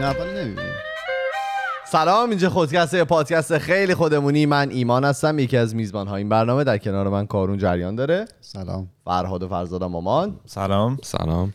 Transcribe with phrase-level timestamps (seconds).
[0.00, 0.74] این اول نمی‌بینیم
[1.86, 4.46] سلام اینجا خودکست پادکست خیلی خودمونی.
[4.46, 6.64] من ایمان هستم یکی از میزبان ها این برنامه.
[6.64, 8.24] در کنار من کارون جریان داره.
[8.40, 8.90] سلام.
[9.04, 10.40] فرهاد و فرزاد مامان.
[10.46, 10.98] سلام.
[11.02, 11.54] سلام.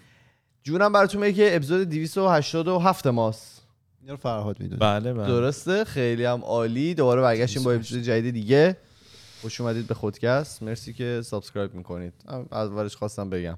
[0.63, 3.67] جونم براتون میگه که اپیزود 287 ماست.
[4.01, 4.79] این رو فرهاد می‌دونه.
[4.79, 5.27] بله بله.
[5.27, 6.93] درسته؟ خیلی هم عالی.
[6.93, 8.77] دوباره برگشتیم با اپیزود جدید دیگه.
[9.41, 10.63] خوش اومدید به خودکست.
[10.63, 12.13] مرسی که subscribe می‌کنید.
[12.51, 13.57] از اولش خواستم بگم.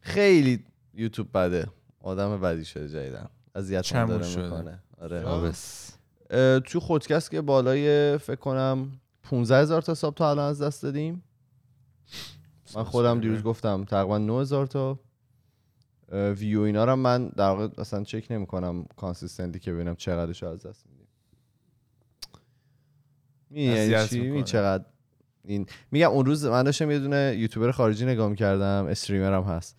[0.00, 1.66] خیلی یوتیوب بده.
[2.00, 4.42] آدم بدی شده جدیدن اذیت داره.
[4.42, 4.82] می‌کنه.
[5.00, 5.22] آره.
[5.24, 5.92] آبس.
[6.64, 11.22] تو خودکست که بالای فکر کنم 15 هزار تا ساب تا الان از دست دادیم.
[12.76, 14.98] من خودم دیروز گفتم تقریبا 9 هزار تا.
[16.12, 20.42] اه، ویو اینا رو من در واقع اصلا چک نمی کنم کانسیستنتلی که ببینم چقدرش
[20.42, 21.06] از دست میدیم.
[23.50, 24.84] می‌دونی یعنی چی؟ چقدر
[25.44, 29.76] این میگم اون روز من داشتم یه دونه یوتیوبر خارجی نگاه می‌کردم استریمر هم هست.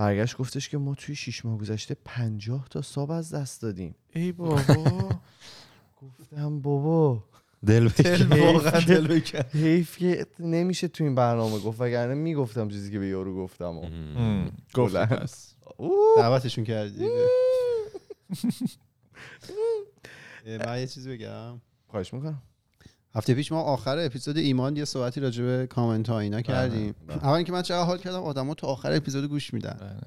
[0.00, 3.94] برگشت گفتش که ما توی 6 ماه گذشته 50 تا ساب از دست دادیم.
[4.14, 5.08] ای بابا.
[5.96, 7.24] گفتم بابا.
[7.66, 12.90] دل دل واقعا دل بکن حیف که نمیشه تو این برنامه گفت وگرنه می‌گفتم چیزی
[12.92, 13.80] که به یارو گفتم.
[14.74, 14.92] گفت.
[14.92, 15.08] بلند.
[15.08, 15.54] پس.
[16.16, 17.08] دعوتشون کردی.
[20.46, 21.60] من یه چیزی بگم.
[21.88, 22.42] خواهش می‌کنم.
[23.14, 26.94] هفته پیش ما آخر اپیزود ایمان یه صحبتی راجع به کامنت ها اینا کردیم.
[27.08, 27.16] بله.
[27.16, 30.00] اول اینکه من چقدر حال کردم آدما تو آخر اپیزود گوش میدن.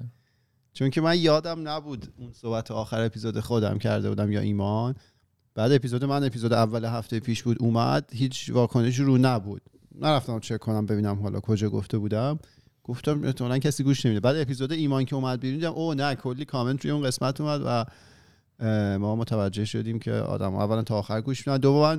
[0.72, 4.94] چون که من یادم نبود اون صحبت آخر اپیزود خودم کرده بودم یا ایمان.
[5.54, 9.62] بعد اپیزود من اپیزود اول هفته پیش بود اومد هیچ واکنشی رو نبود.
[10.00, 12.38] نرفتم چک کنم ببینم حالا کجا گفته بودم.
[12.84, 14.20] گفتم احتمالاً کسی گوش نمیده.
[14.20, 17.60] بعد اپیزود ایمان که اومد بیرون دیدم او نه کلی کامنت روی اون قسمت اومد
[17.64, 17.84] و
[18.98, 21.58] ما متوجه شدیم که آدم اولا تا آخر گوش میدن.
[21.58, 21.96] دوما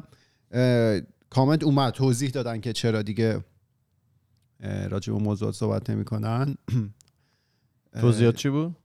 [1.30, 3.44] کامنت اومد توضیح دادن که چرا دیگه
[4.90, 6.56] راجع به موضوعات صحبت نمی‌کنن.
[8.02, 8.76] توضیحات چی بود؟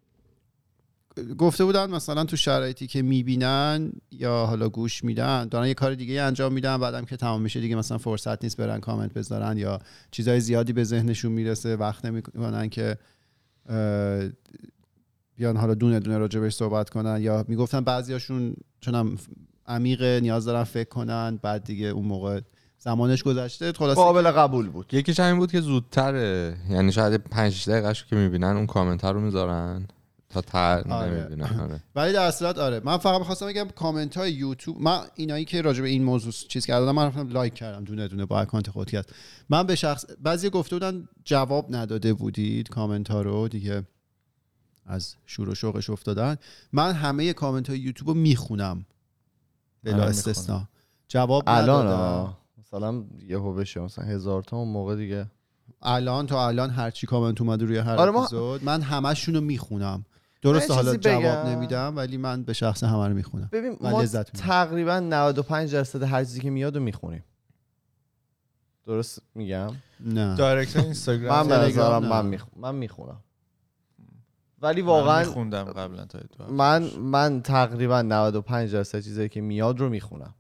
[1.38, 6.22] گفته بودن مثلا تو شرایطی که می‌بینن یا حالا گوش میدن دارن یه کار دیگه
[6.22, 9.78] انجام میدن بعدم که تمام میشه دیگه مثلا فرصت نیست برن کامنت بذارن یا
[10.10, 12.98] چیزای زیادی به ذهنشون می‌رسه وقت نمی‌کنن که
[15.36, 19.16] بیان حالا دونه دونه راجبش صحبت کنن یا می‌گفتن بعضیاشون چونم
[19.70, 22.40] عمیق نیاز دارن فکر کنن بعد دیگه اون موقع
[22.78, 23.72] زمانش گذشته.
[23.72, 24.94] خلاصه قابل قبول بود.
[24.94, 26.56] یکیش همین بود که زودتره.
[26.70, 29.88] یعنی شاید 5 دقیقهش که می‌بینن اون کامنت رو می‌ذارن
[30.28, 31.26] تا تر آره.
[31.60, 31.80] آره.
[31.94, 32.80] ولی در صورت آره.
[32.84, 36.66] من فقط می‌خواستم بگم کامنت های یوتیوب من اینایی که راجع به این موضوع چیز
[36.66, 39.14] کردم من رفتم لایک کردم دونه دونه با اکانت خود کرد
[39.48, 43.82] من به شخص بعضی گفته بودن جواب نداده بودید کامنت ها رو دیگه
[44.86, 46.36] از شور و شوقش افتادن.
[46.72, 48.86] من همه کامنت های یوتیوب رو می‌خونم.
[49.84, 50.68] بلا استثنا
[51.08, 52.34] جواب الان.
[52.58, 55.26] مثلا یهو بشه مثلا هزار تا اون موقع دیگه.
[55.82, 60.04] الان تا الان هرچی کامنت اومده روی هر آره ما- اپیزود من همشون رو می‌خونم.
[60.42, 63.48] درسته یه حالا جواب بگم؟ نمیدم ولی من به شخص همه رو می‌خونم.
[63.52, 64.32] ببین ما لذت.
[64.36, 67.24] تقریبا 95 درصد هر چیزی که میاد رو می‌خونیم.
[68.86, 69.70] درست میگم؟
[70.00, 70.36] نه.
[70.36, 72.04] دایرکت من اینستاگرام به نظرم.
[72.06, 73.20] من میخ- من می‌خونم.
[74.62, 79.88] ولی واقعا واقعا خوندم قبلا تا من من تقریبا 95 درصد چیزایی که میاد رو
[79.88, 80.34] می‌خونم.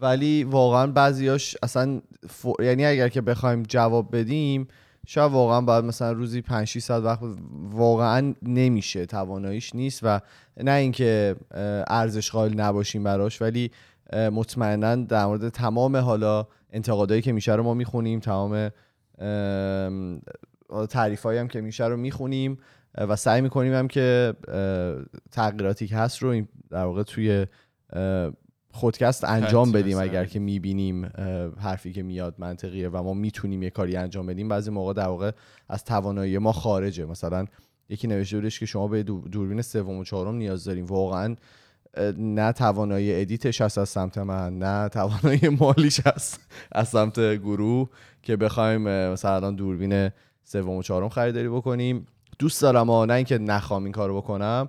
[0.00, 2.46] ولی واقعا بعضیاش اصلا ف...
[2.60, 4.68] یعنی اگر که بخوایم جواب بدیم
[5.06, 7.20] شاید واقعا باید مثلا روزی 5 6 ساعت وقت
[7.70, 10.20] واقعا نمیشه تواناییش نیست و
[10.56, 11.36] نه اینکه
[11.86, 13.70] ارزش قائل نباشیم براش ولی
[14.12, 18.70] مطمئنا در مورد تمام حالا انتقادایی که میشه رو ما می‌خونیم تمام
[20.88, 22.58] تعریف هم که میشه رو می‌خونیم.
[22.98, 24.34] و سعی می‌کنیم هم که
[25.30, 27.46] تغییراتی که هست رو در واقع توی
[28.70, 29.98] خودکست انجام بدیم.
[29.98, 30.24] اگر.
[30.24, 31.04] که می‌بینیم
[31.58, 35.30] حرفی که میاد منطقیه و ما می‌تونیم یه کاری انجام بدیم بعضی موقع در واقع
[35.68, 37.04] از توانایی ما خارجه.
[37.04, 37.44] مثلا
[37.88, 40.84] یکی نوشته بودش که شما به دو- دوربین سوم و چهارم نیاز داریم.
[40.84, 41.36] واقعا
[42.18, 46.40] نه توانایی ادیتش هست از سمت من نه توانایی مالیش هست
[46.72, 47.88] از سمت گروه
[48.22, 48.80] که بخوایم
[49.12, 50.10] مثلا دوربین
[50.44, 52.06] سوم و چهارم خریداری بکنیم.
[52.38, 54.68] دوست دارم ها نه اینکه نخوام این کارو بکنم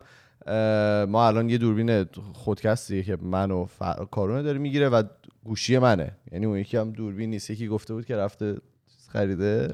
[1.09, 5.03] ما الان یه دوربین خودکستیه که من و ف- کارونه داره می‌گیره و
[5.43, 6.11] گوشی منه.
[6.31, 8.57] یعنی اون یکی هم دوربین نیست یکی گفته بود که رفته
[9.13, 9.71] خریده.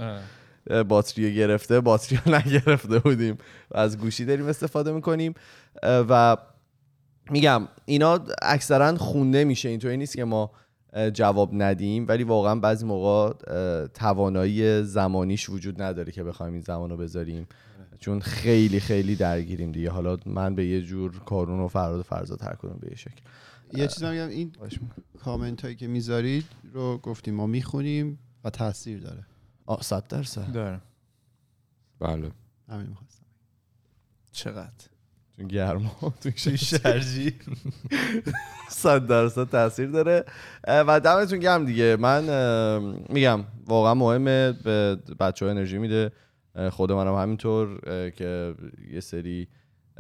[0.88, 3.38] باتری گرفته باتری رو نگرفته بودیم.
[3.72, 5.34] و از گوشی داریم استفاده می‌کنیم.
[5.84, 6.38] و
[7.32, 9.70] میگم اینا اکثرا خونده میشه.
[9.70, 10.52] اینطوری نیست که ما
[11.14, 12.06] جواب ندیم.
[12.08, 13.34] ولی واقعا بعضی موقع
[13.94, 17.48] توانایی زمانیش وجود نداره که بخوایم این زمان رو بذاریم.
[18.00, 19.90] چون خیلی خیلی درگیریم دیگه.
[19.90, 23.22] حالا من به یه جور کارون و فراد و فرزاد هر کدوم به یه شکل.
[23.74, 24.52] یه چیز هم بگم این.
[25.20, 27.34] کامنت هایی که می‌ذارید رو گفتیم.
[27.34, 29.26] ما می‌خونیم و تاثیر داره.
[29.66, 30.52] آه صد درصد.
[30.52, 30.82] دارم
[32.00, 32.32] بله.
[32.70, 33.26] همین می‌خواستم.
[34.32, 34.86] چقدر؟
[35.38, 37.36] تو گرما تو شرجی.
[38.70, 40.26] صد درصد تاثیر داره.
[40.68, 41.98] و دمتون گرم دیگه.
[42.00, 42.24] من
[43.10, 44.52] میگم واقعا مهمه.
[44.52, 46.12] به بچه ها انرژی میده.
[46.72, 47.80] خود منم همینطور
[48.10, 48.56] که
[48.94, 49.48] یه سری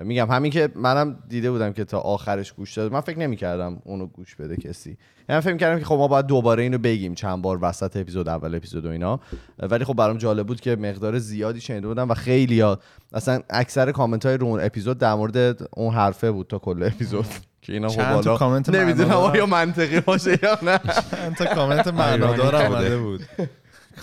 [0.03, 4.05] میگم همین که منم دیده بودم که تا آخرش گوش داد من فکر نمی‌کردم اونو
[4.05, 4.97] گوش بده کسی.
[5.29, 8.55] یعنی فکر کردم که خب ما باید دوباره اینو بگیم چند بار وسط اپیزود اول
[8.55, 9.19] اپیزود و اینا.
[9.59, 12.79] ولی خب برام جالب بود که مقدار زیادی شنیده بودم و خیلی ها
[13.13, 17.25] اصلا اکثر کامنت های رو اون اپیزود در مورد اون حرفا بود تا کل اپیزود.
[17.61, 19.11] که اینا خب کامنت نمی‌دونم.
[19.11, 20.79] آیا منطقی باشه یا نه.
[21.11, 22.97] چند تا کامنت معنادار.
[22.97, 23.21] بود.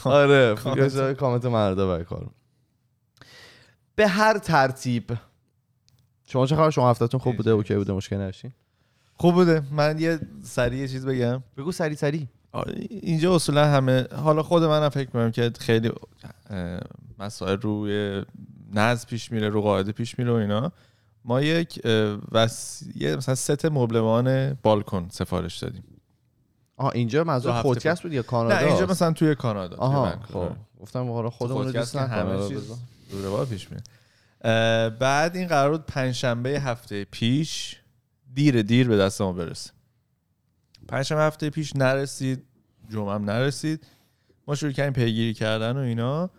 [0.04, 0.54] آره
[1.14, 1.44] کامنت.
[1.44, 2.30] مردا کار.
[3.96, 5.12] به هر ترتیب.
[6.26, 8.52] شما چه خبر؟ شما هفتهتون خوب بوده؟ okay بوده؟ مشکل نداشتین؟
[9.14, 9.62] خوب بوده.
[9.70, 11.42] من یه سریع یه چیز بگم.
[11.56, 15.92] بگو سری سری آره، اینجا اصولا همه حالا خود منم فکر می‌کنم که خیلی
[17.18, 18.22] مسائل روی
[18.72, 20.72] نظم پیش میره رو قاعده پیش میره و اینا.
[21.24, 21.80] ما یک
[22.32, 22.82] وس...
[22.94, 25.84] یه مثلا ست مبلمان بالکن سفارش دادیم.
[26.76, 30.16] آها اینجا منظور خودکست بود یا کانادا؟ نه اینجا مثلا توی کانادا آها.
[30.32, 30.48] خب.
[30.80, 32.70] گفتم حالا خودمون رو دوست همه نکنه چیز
[33.10, 33.82] دوره پیش میره
[34.44, 37.76] اه، بعد این قرار بود پنجشنبه هفته پیش
[38.34, 39.70] دیر دیر به دست ما برسه.
[40.88, 42.42] پنجشنبه هفته پیش نرسید
[42.90, 43.86] جمعه هم نرسید.
[44.48, 46.30] ما شروع کردیم پیگیری کردن و اینا.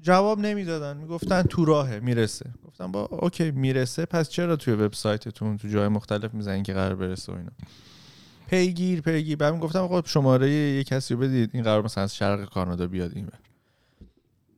[0.00, 0.96] جواب نمی‌دادن.
[0.96, 2.50] می‌گفتن تو راهه می‌رسه.
[2.66, 4.06] گفتم با اوکی می‌رسه.
[4.06, 7.50] پس چرا توی وبسایتتون تو جای مختلف می‌زنین که قرار برسه و اینا؟
[8.46, 9.36] پیگیر پیگیر.
[9.36, 13.12] بعد گفتم خب شماره یه کسی رو بدید این قرار مثلا از شرق کانادا بیاد
[13.14, 13.38] این بر.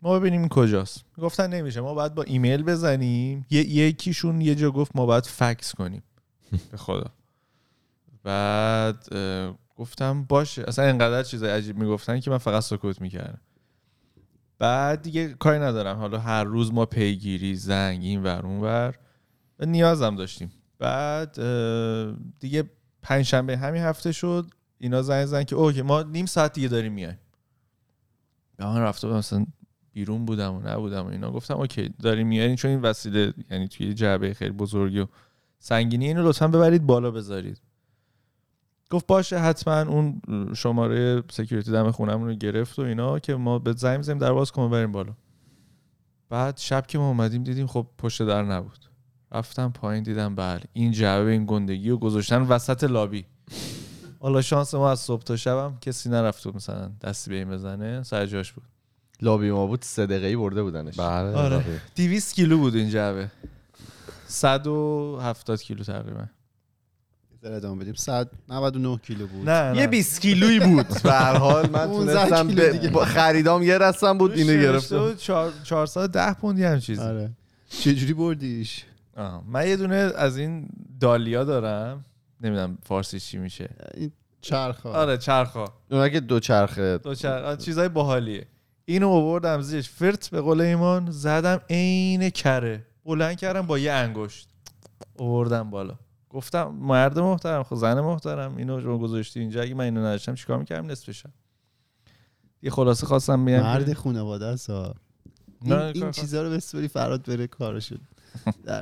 [0.02, 1.04] ما ببینیم این کجاست.
[1.18, 1.80] گفتن نمیشه.
[1.80, 3.46] ما باید با ایمیل بزنیم.
[3.50, 6.02] یه یکیشون یه جا گفت ما باید فکس کنیم.
[6.70, 7.10] به خدا.
[8.24, 9.08] بعد
[9.76, 10.64] گفتم باشه.
[10.68, 13.40] اصلا اینقدر چیزای عجیب می‌گفتن که من فقط سکوت می‌کردم.
[14.58, 15.96] بعد دیگه کاری ندارم.
[15.96, 18.98] حالا هر روز ما پیگیری زنگ این ور اون ور.
[19.60, 20.52] نیازم داشتیم.
[20.78, 21.34] بعد
[22.40, 22.70] دیگه
[23.06, 24.46] پنجشنبه همین هفته شد
[24.78, 27.18] اینا زنگ زنگ که اوکی ما نیم ساعت دیگه داریم میایم.
[28.58, 29.46] من رفته بودم مثلا
[29.92, 31.30] بیرون بودم و نبودم و اینا.
[31.30, 35.06] گفتم okay داریم میارین چون این وسیله یعنی توی جعبه خیلی بزرگی و
[35.58, 37.60] سنگینی اینو لطفا ببرید بالا بذارید.
[38.90, 40.20] گفت باشه حتما اون
[40.54, 44.52] شماره security دم خونمون رو گرفت و اینا که ما به زنگ بزنیم در باز
[44.52, 45.14] کن بریم بالا.
[46.28, 48.95] بعد شب که ما اومدیم دیدیم خب پشت در نبود.
[49.32, 53.24] رفتم پایین دیدم بله این جعبه این گندگی رو گذاشتن وسط لابی.
[54.20, 58.26] حالا شانس ما از صبح تا شبم کسی نرفت مثلا دستی به این بزنه سر
[58.26, 58.64] جاش بود.
[59.22, 60.96] لابی ما بود سه دقیقه‌ای برده بودنش.
[60.96, 61.06] بله
[61.36, 61.54] آره.
[61.56, 61.80] آره.
[61.96, 63.30] 200 کیلو بود این جعبه.
[64.26, 66.24] 170 کیلو تقریبا.
[67.42, 67.94] ذره ادامه بدیم.
[67.94, 69.48] 199 کیلو بود.
[69.48, 69.78] نه نه.
[69.80, 70.86] یه 20 کیلویی بود.
[71.02, 72.90] به هر حال من 15 تونستم.
[72.92, 75.14] با خریدام یه رسم بود اینو گرفتم.
[75.14, 77.30] چهار- 410 پوند یه هم چیزی آره.
[77.68, 78.84] چجوری بردیش؟
[79.16, 79.42] آه.
[79.46, 80.68] من یه دونه از این
[81.00, 82.04] دالیا دارم.
[82.40, 83.68] نمی‌دونم فارسی چی میشه.
[83.94, 86.98] این چرخ آره چرخا اونها که دو چرخه.
[86.98, 87.58] دو چرخ.
[87.58, 88.46] چیزای باحالیه.
[88.84, 89.88] اینو آوردم زیرش.
[89.90, 92.86] فرت به قول ایمان زدم عین کره.
[93.04, 94.48] بلند کردم با یه انگشت.
[95.18, 95.94] آوردم بالا.
[96.30, 98.56] گفتم مرد محترم خب زن محترم.
[98.56, 99.62] اینو شما گذاشتی اینجا.
[99.62, 101.32] اگه من اینو نداشتم چیکار می‌کردم؟ نصفشم
[102.62, 104.70] یه خلاصه خواستم بگم که- مرد خانواده است.
[104.70, 104.92] این,
[105.72, 108.00] این کار- چیزا رو بسپری فراد بره کارشو در-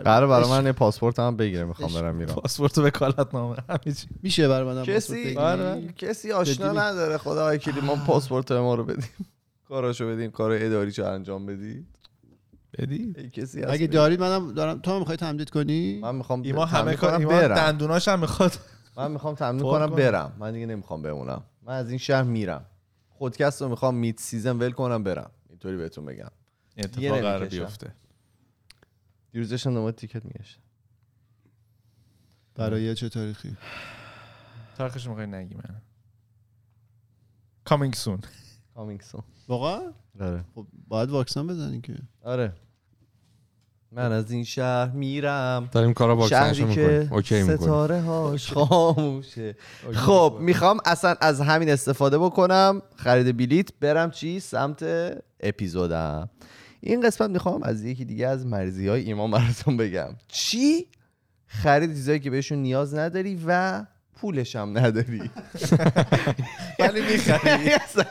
[0.04, 2.34] قرار برای من یه پاسپورت هم بگیره می‌خوام برم ایران.
[2.34, 3.78] پاسپورت وکالت نامه همه
[4.23, 5.92] میشه برای پاسپورت کسی؟ آره.
[5.96, 7.18] کسی آشنا؟ نداره.
[7.18, 9.11] خدا وکیلی ما پاسپورت ما رو بدیم.
[9.68, 11.87] کاراشو بدیم کار اداریشو انجام بدی
[12.78, 13.87] بدی؟ ای کسی هست اگه بگی.
[13.87, 14.78] دارید منم دارم.
[14.78, 17.54] تو می‌خوای تمدید کنی؟ من می‌خوام ایما همه کار ایما برم.
[17.54, 18.52] دندوناش هم می‌خواد.
[18.96, 19.96] من می‌خوام پر کنم کن.
[19.96, 20.32] برم.
[20.38, 21.42] من دیگه نمی‌خوام بمونم.
[21.62, 22.64] من از این شهر میرم.
[23.08, 25.30] خودکست رو می‌خوام مید سیزن ول کنم برم.
[25.50, 26.30] اینطوری بهتون بگم.
[26.78, 27.44] اتفاق قرار.
[27.49, 27.94] بیفته.
[29.35, 30.61] دیروز داشتم دنبال تیکت میگشتم.
[32.55, 33.57] برای چه تاریخی؟
[34.76, 35.81] تاریخش می‌خوای نگی من
[37.69, 38.26] coming soon.
[38.75, 40.45] کامینگ سون واقعا؟ آره.
[40.55, 41.99] خب باید واکسن بزنی که.
[42.23, 42.53] آره.
[43.93, 45.69] من از این شهر میرم.
[45.73, 47.12] داریم کارا که می‌کنیم.
[47.12, 47.57] اوکی می‌کنیم.
[47.57, 49.57] ستاره هاش خاموشه.
[49.95, 52.83] خب می‌خوام اصلا از همین استفاده بکنم.
[52.97, 54.85] خرید بلیت برم چی؟ سمت
[55.41, 56.31] اپیزودم.
[56.87, 60.09] این قسمت می‌خوام از یکی دیگه از مرزی های ایمان براتون بگم.
[60.29, 60.87] چی؟
[61.47, 63.85] خرید چیزایی که بهشون نیاز نداری و
[64.17, 65.31] پولش هم نداری.
[66.79, 67.71] ولی می‌خری.
[67.85, 68.05] اصلا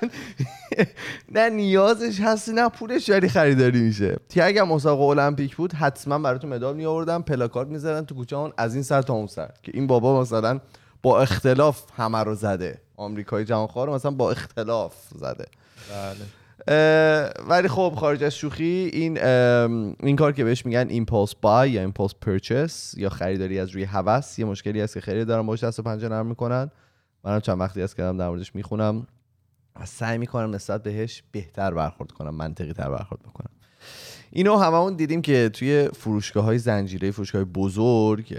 [1.31, 4.17] نه نیازش هست نه پولش داری خریداری میشه.
[4.29, 8.73] که اگر مسابقه المپیک بود حتما براتون مدال می آوردن پلاکارد می‌زدن تو کوچه از
[8.73, 9.51] این سر تا اون سر.
[9.63, 10.59] که این بابا مثلا
[11.03, 12.81] با اختلاف همه رو زده.
[12.97, 15.45] آمریکای جهانخوار مثلا با اختلاف زده.
[15.89, 16.42] بله.
[17.47, 19.17] ولی خب خارج از شوخی این
[20.03, 24.39] این کار که بهش میگن ایمپولس بای یا ایمپولس پرچس یا خریداری از روی هوس
[24.39, 26.71] یه مشکلی هست که خیلی دارن باش دست و پنجه نرم می‌کنن.
[27.23, 29.07] منم چند وقتی هست که در موردش می‌خونم
[29.81, 33.49] و سعی می‌کنم نسبت بهش بهتر برخورد کنم منطقی تر برخورد بکنم.
[34.31, 38.37] اینو هممون دیدیم که توی فروشگاه های زنجیره فروشگاه بزرگ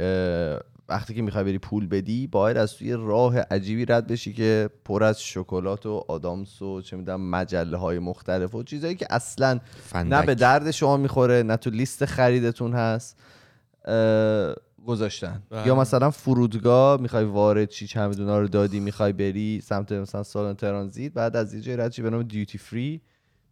[0.89, 5.05] وقتی که می‌خوای بری پول بدی باید از توی راه عجیبی رد بشی که پر
[5.05, 10.13] از شکلات و آدامس و چه می‌دونم مجله های مختلف و چیزایی که اصلا فندک.
[10.13, 13.17] نه به درد شما می‌خوره نه تو لیست خریدتون هست
[14.87, 15.67] گذاشتن بله.
[15.67, 21.13] یا مثلا فرودگاه می‌خوای وارد چی چمدونا رو دادی می‌خوای بری سمت مثلا سالن ترانزیت
[21.13, 23.01] بعد از یه جای رد به نام دیوتی فری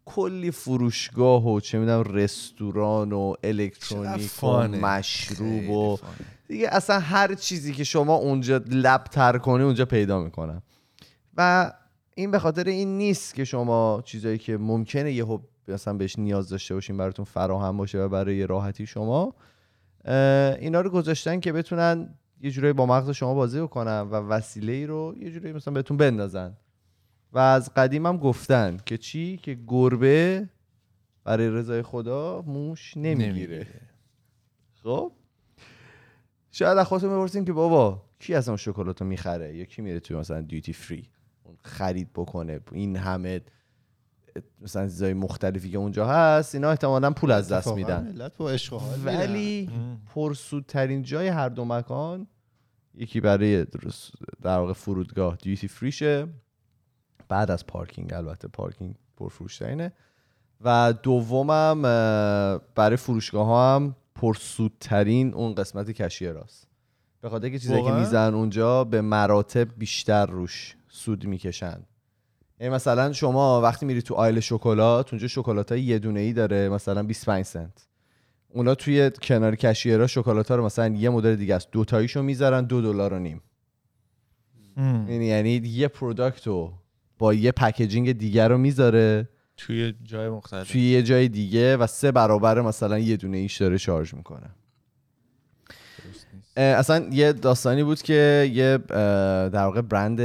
[0.05, 4.69] کلی فروشگاه و چه می‌دونم رستوران و الکترونیک و.
[4.69, 5.99] مشروب و
[6.49, 10.63] دیگه اصلا هر چیزی که شما اونجا لب تر کنی اونجا پیدا می‌کنن
[11.37, 11.73] و
[12.15, 15.27] این به خاطر این نیست که شما چیزایی که ممکنه یه
[15.69, 19.35] مثلا بهش نیاز داشته باشین براتون فراهم باشه و برای راحتی شما
[20.61, 24.87] اینا رو گذاشتن که بتونن یه جورایی با مغز شما بازی بکنن و وسیله ای
[24.87, 26.57] رو یه جورایی مثلا بهتون بندازن.
[27.33, 30.49] و از قدیم هم گفتن که چی؟ که گربه
[31.25, 33.67] برای رضای خدا موش نمی‌گیره.
[34.83, 35.13] خب؟
[36.51, 40.01] شاید از خودتون بپرسین که بابا کی از اون شکلات رو می‌خره؟ یا کی میره
[40.01, 41.09] توی مثلا دیوتی فری
[41.63, 43.41] خرید بکنه این همه
[44.61, 48.15] مثلا چیزای مختلفی که اونجا هست اینا احتمالا پول از دست میدن.
[49.05, 49.71] ولی
[50.15, 52.27] پرسودترین جای هر دو مکان
[52.95, 53.67] یکی برای
[54.43, 56.29] در واقع فرودگاه دیوتی فریشه
[57.33, 59.93] بعد از پارکینگ البته پارکینگ پرفروشترینه.
[60.61, 61.83] و دومم
[62.75, 66.67] برای فروشگاه ها هم پرسودترین اون قسمت cashier هاست.
[67.21, 71.83] به خاطر که چیزایی که؟ میزن اونجا به مراتب بیشتر روش سود می‌کشن.
[72.61, 76.69] یعنی مثلا شما وقتی میری تو aisle شکلات اونجا شکلات های یه دونه ای داره
[76.69, 77.89] مثلا 25 سنت.
[78.49, 81.69] اونا توی کنار cashier ها شکلات ها رو مثلا یه مدل دیگه است.
[81.73, 83.43] دو تاییشو می‌ذارن دو دلار و نیم.
[84.77, 86.73] یعنی یعنی یه product رو
[87.23, 90.73] با یه packaging دیگر رو می‌ذاره توی جای مختلف.
[90.73, 94.51] توی یه جای دیگه و سه برابر مثلا یه دونه ایش داره charge می‌کنه.
[96.57, 98.79] اصلا یه داستانی بود که یه
[99.49, 100.21] در واقع برند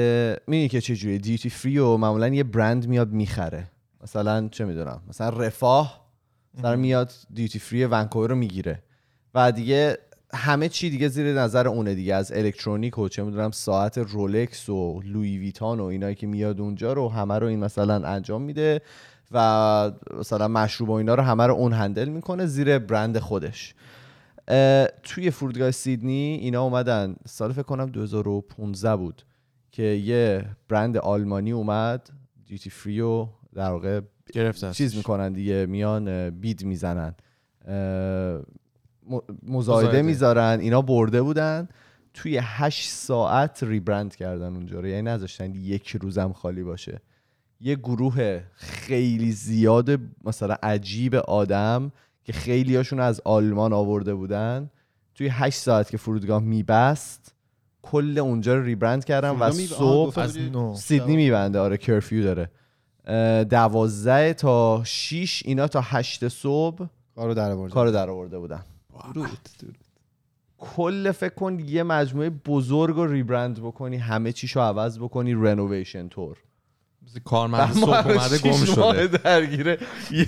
[0.47, 3.67] می‌دونی که چجوری duty free و معمولا یه برند میاد می‌خره.
[4.03, 6.07] مثلا چه می‌دونم مثلا رفاه
[6.57, 8.83] مثلا میاد duty free ونکوور رو می‌گیره.
[9.35, 9.97] و دیگه
[10.33, 12.15] همه چی دیگه زیر نظر اونه دیگه.
[12.15, 16.93] از الکترونیک و چه می‌دونم ساعت رولکس و لوی ویتان و اینایی که میاد اونجا
[16.93, 18.81] رو همه رو این مثلا انجام میده
[19.31, 23.75] و مثلا مشروب و اینا رو همه رو اون هندل می‌کنه زیر برند خودش.
[25.03, 27.15] توی فرودگاه سیدنی اینا اومدن.
[27.25, 29.23] سال فکر کنم 2015 بود
[29.71, 32.09] که یه برند آلمانی اومد
[32.45, 34.01] دیوتی فری و در واقع
[34.73, 37.15] چیز می‌کنن دیگه میان بید می‌زنن.
[39.43, 40.01] مزایده.
[40.01, 40.59] می‌ذارن.
[40.59, 41.67] اینا برده بودن.
[42.13, 44.87] توی هشت ساعت ریبرند کردن اونجا رو.
[44.87, 47.01] یعنی نذاشتن یک روزم خالی باشه.
[47.59, 51.91] یه گروه خیلی زیاد مثلا عجیب آدم
[52.23, 54.69] که خیلی هاشون از آلمان آورده بودن
[55.15, 57.35] توی هشت ساعت که فرودگاه میبست
[57.81, 60.37] کل اونجا رو ریبرند کردن و صبح از.
[60.75, 61.59] سیدنی میبنده.
[61.59, 62.49] آره کرفیو داره.
[63.43, 66.85] دوازده تا شیش اینا تا هشت صبح
[67.15, 68.63] کارو در کارو در آورده بودن.
[69.13, 69.77] درود درود.
[70.57, 76.37] کل فکر کن یه مجموعه بزرگ رو ریبرند بکنی همه چیشو عوض بکنی رنوویشن تور
[77.25, 79.07] کارمند صبح اومده گم شده.
[79.07, 79.77] درگیره.
[80.11, 80.25] یه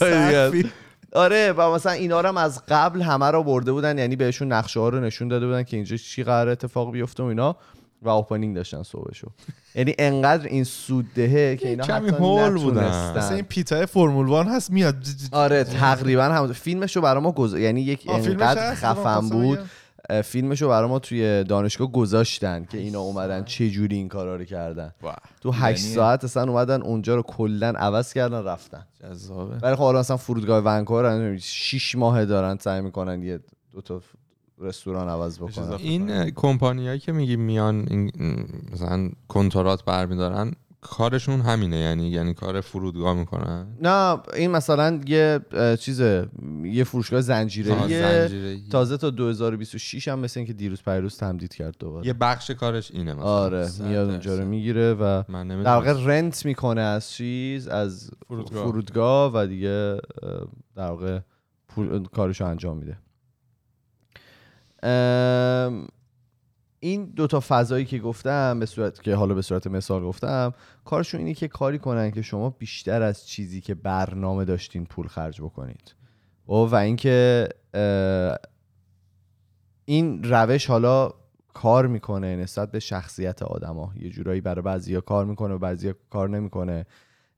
[0.00, 0.74] جای دیگه است.
[1.12, 4.80] آره و مثلا اینا رو هم از قبل همه رو برده بودن یعنی بهشون نقشه
[4.80, 7.56] ها رو نشون داده بودن که اینجا چی قرار اتفاق بیفته و اینا.
[8.02, 9.30] و اوپنینگ داشتن صبحشو.
[9.74, 13.16] یعنی انقدر این سود دهه که اینا کمی حتی هول بودن.
[13.16, 14.96] مثلا این پیتای فرمول وان هست میاد
[15.32, 17.54] آره تقریبا هم فیلمشو برای ما گذ...
[17.54, 19.58] یعنی یک انقدر خفن خواستم بود.
[20.24, 24.92] فیلمشو برای ما توی دانشگاه گذاشتن که اینا اومدن چه جوری این کارا رو کردن.
[25.02, 25.96] واه، تو هشت دیدنیه.
[25.96, 28.86] ساعت اصلا اومدن اونجا رو کلا عوض کردن رفتن.
[29.02, 29.56] جذابه.
[29.62, 33.40] ولی خب حالا مثلا فرودگاه ونکوور 6 ماه دارن سعی می‌کنن یه
[33.72, 34.00] دو تا
[34.62, 35.72] رستوران عوض بکنن.
[35.72, 38.12] این کمپانیایی که میگی میان این
[38.72, 45.76] مثلا کنترات برمیدارن کارشون همینه یعنی یعنی کار فرودگاه می‌کنن؟ نه این مثلا یه اه،
[45.76, 46.28] چیزه
[46.64, 52.06] یه فروشگاه زنجیره تازه تا 2026 هم مثل اینکه دیروز پیروز تمدید کرد دوباره.
[52.06, 53.24] یه بخش کارش اینه مثلا.
[53.24, 54.44] آره میاد اونجا رو.
[54.44, 55.22] می‌گیره و
[55.64, 58.64] در واقع رنت می‌کنه از چیز از فرودگاه.
[58.64, 59.98] فرودگاه و دیگه
[60.76, 61.20] در واقع
[61.68, 62.98] پول کارشو انجام میده.
[66.80, 71.34] این دوتا فضایی که گفتم به صورت که حالا به صورت مثال گفتم کارشون اینه
[71.34, 75.94] که کاری کنن که شما بیشتر از چیزی که برنامه داشتین پول خرج بکنید.
[76.48, 77.48] و و اینکه
[79.84, 81.10] این روش حالا
[81.54, 83.92] کار می‌کنه نسبت به شخصیت آدما.
[83.96, 86.86] یه جورایی برای بعضیا کار می‌کنه و بعضیا کار نمی‌کنه.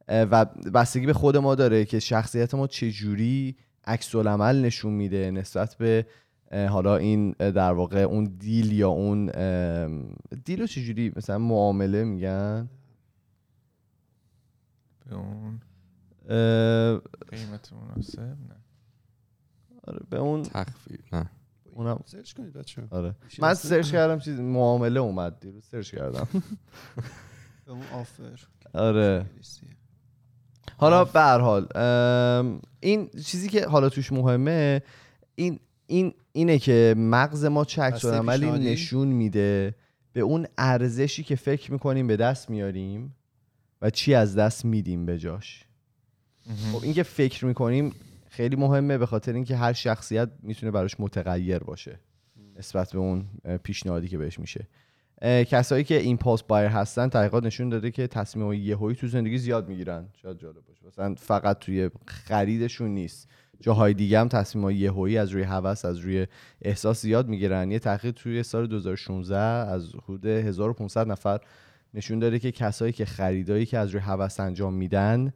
[0.09, 5.75] و بستگی به خود ما داره که شخصیت ما چه جوری عکس نشون میده نسبت
[5.75, 6.07] به
[6.55, 9.27] حالا این در واقع اون دیل یا اون
[10.45, 12.69] دیل رو چجوری مثلا معامله میگن؟
[15.07, 15.61] به اون
[17.29, 18.57] قیمت مناسب؟ نه.
[19.87, 21.31] آره، به اون تخفیف نه.
[21.65, 23.15] اونم سرچ کنید بچه آره.
[23.39, 26.29] من سرچ کردم چیز معامله اومد دیروز سرچ کردم.
[27.67, 28.39] به اون آفر.
[28.75, 29.27] آره.
[30.77, 31.67] حالا به هر حال
[32.81, 34.83] این چیزی که حالا توش مهمه
[35.35, 39.75] این این اینه که مغز ما بسته عملی؟ نشون میده
[40.13, 43.15] به اون ارزشی که فکر می‌کنیم به دست میاریم
[43.83, 45.65] و چی از دست میدیم به جاش.
[46.73, 47.93] خب این که فکر می‌کنیم
[48.29, 52.01] خیلی مهمه به خاطر اینکه هر شخصیت می‌تونه براش متغیر باشه
[52.59, 53.27] نسبت به اون
[53.63, 54.69] پیشنهادی که بهش میشه.
[55.23, 60.09] کسایی که ایمپالس بایر هستن تحقیقات نشون داده که تصمیم یهویی تو زندگی زیاد می‌گیرن.
[60.23, 60.87] شاید جالب باشه.
[60.87, 63.29] مثلا فقط توی خریدشون نیست.
[63.61, 66.27] جاهای دیگه هم تصمیم یهویی از روی هوس از روی
[66.63, 67.71] احساس زیاد می‌گیرن.
[67.71, 71.41] یه تحقیق توی سال 2016 از حدود 1500 نفر
[71.95, 75.33] نشون داده که کسایی که خریدایی که از روی هوس انجام میدن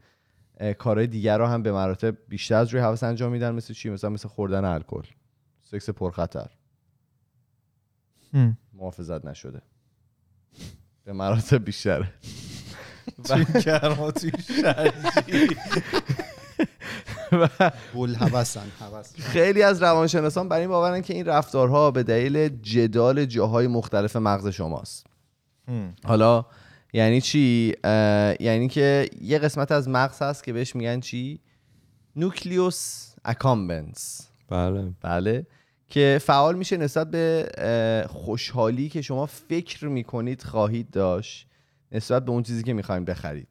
[0.79, 3.55] کارهای دیگر رو هم به مراتب بیشتر از روی هوس انجام میدن.
[3.55, 5.03] مثل چی؟ مثلا مثل خوردن الکل.
[5.63, 6.51] سکس پرخطر.
[8.73, 9.63] محافظت نشده.
[11.05, 12.13] به مراتب بیشتره.
[13.25, 13.45] توی
[17.95, 18.67] بول هوسن.
[18.81, 24.17] هوس خیلی از روانشناسان بر این باورن که این رفتارها به دلیل جدال جاهای مختلف
[24.17, 25.07] مغز شماست.
[26.05, 26.47] حالا
[26.93, 27.75] یعنی چی؟
[28.41, 31.41] یعنی که یه قسمت از مغز هست که بهش میگن چی؟
[32.17, 34.93] نوکلیوس اکامبنس بله.
[35.01, 35.47] بله.
[35.89, 41.47] که فعال میشه نسبت به خوشحالی که شما فکر می‌کنید خواهید داشت
[41.93, 43.49] نسبت به اون چیزی که می‌خواین بخرید.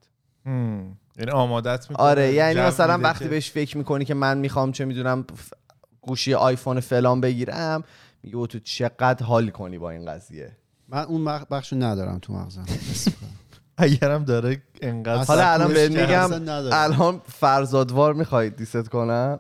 [1.18, 4.86] یعنی آمادت می‌کنه آره یعنی مثلا وقتی که- بهش فکر می‌کنی که من می‌خوام چه
[4.86, 5.26] می‌دونم
[6.02, 7.84] گوشی آیفون فلان بگیرم
[8.24, 12.66] میگه تو چقدر حال کنی با این قضیه من اون بخشو ندارم تو مغزم.
[13.78, 16.30] اگرم داره انقدر حالا الان بهت میگم.
[16.74, 19.40] الان فرزادوار می‌خواید دیست کنم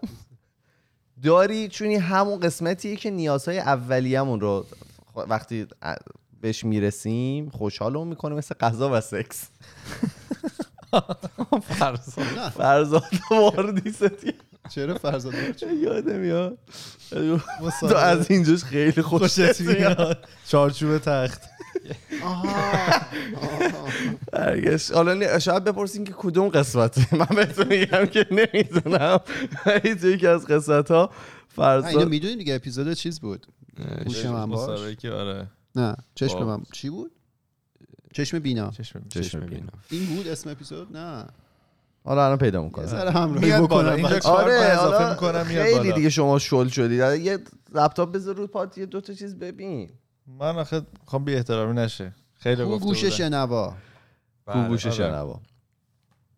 [1.23, 4.65] داری چون این همون قسمتیه که نیازهای اولیه‌مون رو
[5.15, 5.67] وقتی
[6.41, 9.47] بهش می‌رسیم خوشحالمون می‌کنه مثل غذا و سکس
[10.93, 14.33] نه، فرزادوار دیستی
[14.69, 15.33] چرا فرزاد
[15.83, 16.57] یادم میاد.
[17.09, 17.99] تو مصاحبه.
[17.99, 20.27] از اینجاش خیلی خوشت میاد.
[20.47, 21.41] چارچوب تخت.
[24.93, 27.07] حالا شاید بپرسین که کدوم قسمته.
[27.15, 29.19] من بهتون میگم که نمی‌دونم.
[29.65, 31.09] ولی تو یکی از قسمت ها
[31.57, 33.47] نه، اینو فرزاد می‌دونی دیگه اپیزود چیز بود؟
[34.05, 34.95] گوش من باش.
[34.95, 35.47] که آره.
[35.75, 36.43] نه چشم خب.
[36.43, 37.11] من چی بود؟
[38.13, 38.71] چشم بینا.
[38.71, 39.39] چشم چشم.
[39.39, 41.25] بینم این بود اسم اپیزود؟ نه.
[42.03, 42.85] حالا الان پیدا می‌کنم.
[42.85, 45.91] ذره همراهی بکنم اینجا آره اضافه می‌کنم میاد خیلی بالا.
[45.91, 47.39] دیگه شما شل شدید یه
[47.73, 49.89] لپتاپ بذار رو پات یه دو تا چیز ببین.
[50.27, 52.15] من آخه خوام بی احترامی نشه.
[52.33, 53.05] خیلی کو گفته گوش.
[53.05, 53.73] شنوا.
[54.45, 54.95] کو گوش آره.
[54.95, 55.41] شنوا.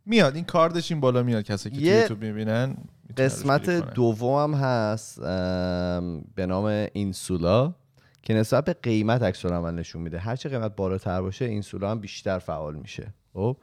[0.05, 0.35] میاد.
[0.35, 1.43] این کاردش این بالا میاد.
[1.43, 2.77] کسی که تو یه یوتیوب می‌بینن
[3.17, 7.73] قسمت دومم هست ام، به نام اینسولا.
[8.21, 10.19] که نسبت به قیمت عکس العمل نشون میده.
[10.19, 13.13] هر چه قیمت بالاتر باشه اینسولا هم بیشتر فعال میشه.
[13.33, 13.57] خب؟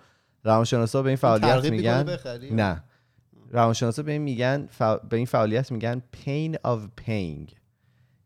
[0.44, 2.84] روانشناسا به این فعالیت ترغیب می‌کنه میگن؟ نه.
[3.50, 7.52] روانشناسا به این میگن فع- به این فعالیت میگن pain of paying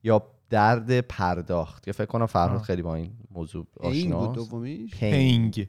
[0.03, 2.61] یا درد پرداخت که فکر کنم فرهاد.
[2.63, 4.51] خیلی با این موضوع آشناست.
[4.93, 5.69] پینگ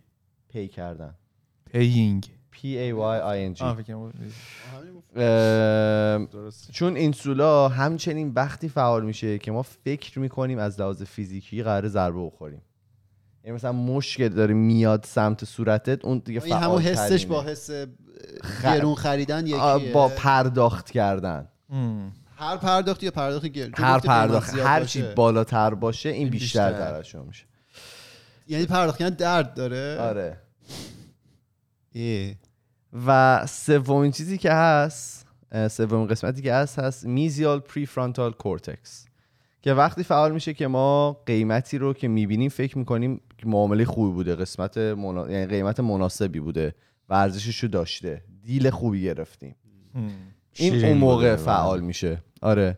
[0.49, 1.15] پی کردن.
[1.71, 3.63] پینگ P A Y I N G.
[6.71, 12.25] چون اینسولا همچنین وقتی فعال میشه که ما فکر می‌کنیم از لحاظ فیزیکی قرار ضربه
[12.25, 12.61] بخوریم.
[13.43, 17.69] یعنی مثلا مشک داره میاد سمت صورتت اون دیگه این همون فعال حسش با حس
[18.63, 19.91] گرون خریدن یکیه.
[19.93, 21.47] با پرداخت کردن.
[22.35, 23.71] هر پرداختی یا پرداخت گرون.
[23.71, 24.83] تو هر پرداخت هر.
[24.83, 26.91] چی بالاتر باشه این بیشتر بیشتر.
[26.91, 27.45] ترشح میشه.
[28.47, 29.97] یعنی پرداخت کردن درد داره.
[29.99, 30.37] آره.
[31.91, 32.35] ای.
[33.05, 35.27] و سومین چیزی که هست
[35.69, 39.05] سومین قسمتی که هست هست medial prefrontal cortex
[39.61, 44.13] که وقتی فعال میشه که ما قیمتی رو که می‌بینیم فکر می‌کنیم که معامله خوبی
[44.13, 45.31] بوده قسمت منا...
[45.31, 46.75] یعنی قیمت مناسبی بوده
[47.09, 49.55] و ارزشش رو داشته دیل خوبی گرفتیم.
[50.53, 52.77] این اون موقع بوده، فعال میشه آره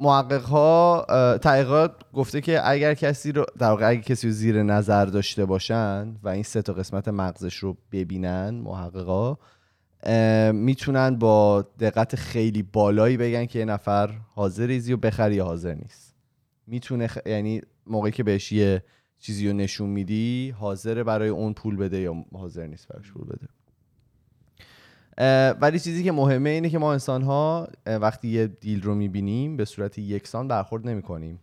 [0.00, 1.06] محقق ها
[1.42, 6.16] تحقیقات گفته که اگر کسی رو در واقع اگر کسی رو زیر نظر داشته باشن
[6.22, 9.36] و این سه تا قسمت مغزش رو ببینن محققا
[10.52, 15.74] می‌تونن با دقت خیلی بالایی بگن که یه نفر حاضر ریزی و بخری یا حاضر
[15.74, 16.14] نیست.
[16.66, 17.18] می‌تونه خ...
[17.26, 18.82] یعنی موقعی که بهش یه
[19.18, 23.48] چیزی رو نشون میدی حاضر برای اون پول بده یا حاضر نیست براش پول بده.
[25.60, 29.64] ولی چیزی که مهمه اینه که ما انسان ها وقتی یه دیل رو می‌بینیم به
[29.64, 31.40] صورت یکسان برخورد نمی کنیم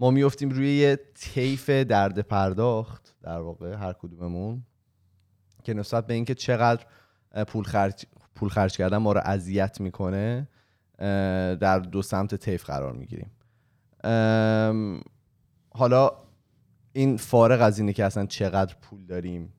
[0.00, 4.62] ما میفتیم روی یه طیف درد پرداخت در واقع هر کدوممون
[5.64, 6.86] که نسبت به اینکه چقدر
[7.46, 10.48] پول خرج پول خرج کردن ما رو اذیت می‌کنه
[11.60, 13.30] در دو سمت طیف قرار می‌گیریم.
[15.70, 16.10] حالا
[16.92, 19.52] این فارغ از اینه که اصلا چقدر پول داریم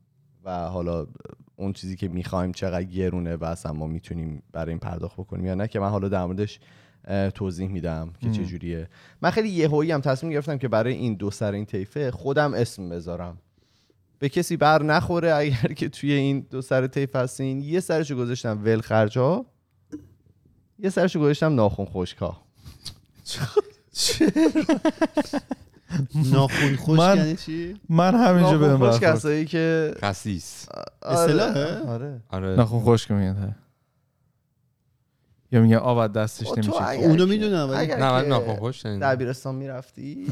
[0.44, 1.08] و حالا
[1.56, 5.56] اون چیزی که می‌خوایم چقدر گرونه و اصلا ما می‌تونیم برای این پرداخت بکنیم یا
[5.56, 6.60] نه که من حالا در موردش
[7.34, 8.90] توضیح میدم که چه جوریه
[9.22, 12.90] من خیلی یهویی هم تصمیم گرفتم که برای این دو سر این طیفه خودم اسم
[12.90, 13.38] بذارم.
[14.20, 17.62] به کسی بر نخوره اگر که توی این دو سر طیف هستین.
[17.62, 19.46] یه سرشو گذاشتم ول خرجا
[20.80, 22.38] یه سرشو گذاشتم ناخون خشکا
[26.34, 30.66] ناخون خوش من- یعنی چی؟ من همینجا بهم برخورد کسایی که خسیس.
[31.02, 32.22] آره، اصطلاحه؟ آره.
[32.30, 32.56] آره.
[32.56, 33.56] ناخون خشک میگن
[35.52, 36.82] یا میگن آب از دستش خب نمیشه.
[36.88, 39.14] اگر اونو که- می‌دونم ولی اگر نه من که ناخون خوش نمی‌دونم.
[39.14, 40.28] دبیرستان می‌رفتی؟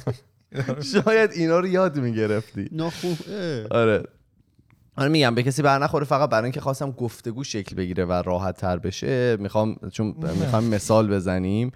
[0.92, 2.68] شاید اینا رو یاد می‌گرفتی.
[2.72, 3.16] ناخون.
[3.70, 4.02] آره.
[4.96, 8.56] آره میگم به کسی بر نخوره فقط برای اینکه خواستم گفتگو شکل بگیره و راحت
[8.56, 11.72] تر بشه می‌خوام چون می‌خوام مثال بزنیم.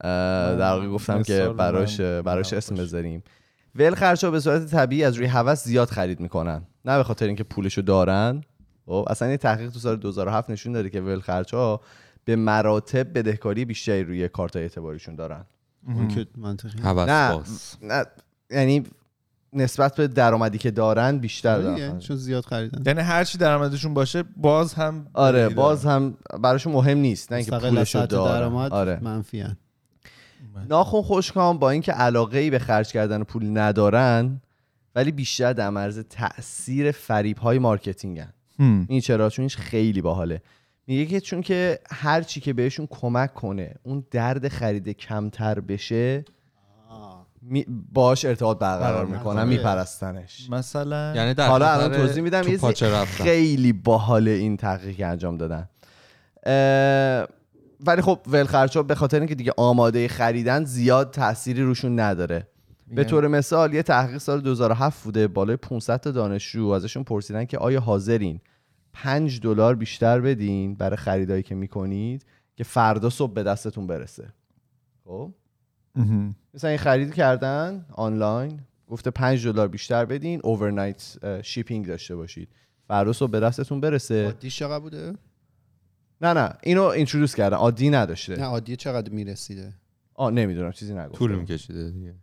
[0.00, 2.74] در واقع گفتم که براش براش اسم.
[2.74, 3.22] بذاریم.
[3.74, 6.62] ول خرچا به صورت طبیعی از روی هوس زیاد خرید می‌کنن.
[6.84, 8.42] نه به خاطر اینکه پولشو دارن.
[8.86, 11.80] خب اصلا یه تحقیق تو سال 2007 نشون داده که ول خرچا
[12.24, 15.44] به مراتب بدهکاری بیشتری روی کارت اعتباریشون دارن.
[15.86, 16.82] اون که منطقی.
[16.82, 17.42] هوس نه
[17.82, 18.04] نه
[18.50, 18.84] یعنی
[19.52, 21.98] نسبت به درآمدی که دارن بیشتر دارن.
[21.98, 22.82] چون زیاد خریدن.
[22.86, 25.86] یعنی هر چی درآمدشون باشه باز هم آره باز.
[25.86, 27.32] هم براشون مهم نیست.
[27.32, 28.38] نه اینکه پولشو دارن.
[28.38, 28.98] درآمد آره.
[29.02, 29.56] منفی هن.
[30.68, 34.40] ناخون خشکام با اینکه علاقه ای به خرج کردن پول ندارن
[34.94, 38.32] ولی بیشتر در معرض تاثیر فریب های مارکتینگن.
[38.58, 38.86] هم.
[38.88, 40.42] این چرا؟ چونش خیلی باحاله.
[40.86, 46.24] میگه که چون که هر چی که بهشون کمک کنه اون درد خرید کمتر بشه
[47.92, 49.44] باش ارتباط برقرار می‌کنه.
[49.44, 50.50] میپرستنش.
[50.50, 55.36] مثلا یعنی در حالا الان توضیح میدم تو یه خیلی باحال این تحقیق که انجام
[55.36, 55.68] دادن.
[56.46, 57.26] اه،
[57.80, 62.48] ولی خب ولخرچا به خاطر اینکه دیگه آماده خریدن زیاد تأثیری روشون نداره.
[62.88, 67.58] به طور مثال یه تحقیق سال 2007 بوده بالای 500 تا دانشجو ازشون پرسیدن که
[67.58, 68.40] آیا حاضرین
[68.92, 74.28] 5 دلار بیشتر بدین برای خریدایی که می‌کنید که فردا صبح به دستتون برسه.
[75.04, 75.32] خب.
[76.54, 82.48] مثلا این خرید کردن آنلاین گفته 5 دلار بیشتر بدین اوورنایت شیپینگ داشته باشید.
[82.88, 84.24] فردا صبح به دستتون برسه.
[84.24, 85.12] عادی چقدر بوده؟
[86.20, 88.36] نه نه اینو اینترودوس کردن عادی نداشته.
[88.36, 89.72] نه عادی چقدر می‌رسیده؟
[90.14, 92.14] آ نمی‌دونم چیزی نگفته طول میکشیده دیگه.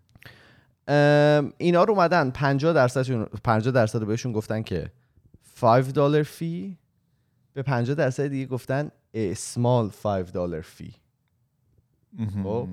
[1.57, 4.91] اینا رو اومدن 50 درصدشون 50 درصد رو بهشون گفتن که
[5.61, 6.77] 5 دلار فی
[7.53, 10.93] به 50 درصد دیگه گفتن a small 5 دلار فی.
[12.43, 12.67] خب.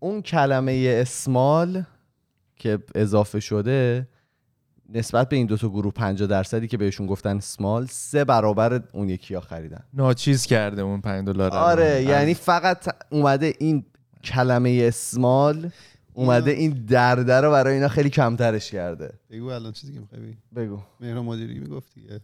[0.00, 1.82] اون کلمه اسمال
[2.56, 4.08] که اضافه شده
[4.94, 9.34] نسبت به این دوتا گروه 50 درصدی که بهشون گفتن سمال سه برابر اون یکی
[9.34, 9.84] ها خریدن.
[9.94, 11.56] ناچیز کرده اون 5 دلار رو.
[11.56, 13.84] آره از- یعنی فقط اومده این
[14.24, 15.70] کلمه اسمال
[16.14, 19.12] اومده این درده رو برای اینا خیلی کمترش کرده.
[19.30, 20.20] بگو الان چیزی که می‌خوای
[20.56, 20.78] بگو.
[21.00, 22.20] مهران مدیری می‌گفت دیگه.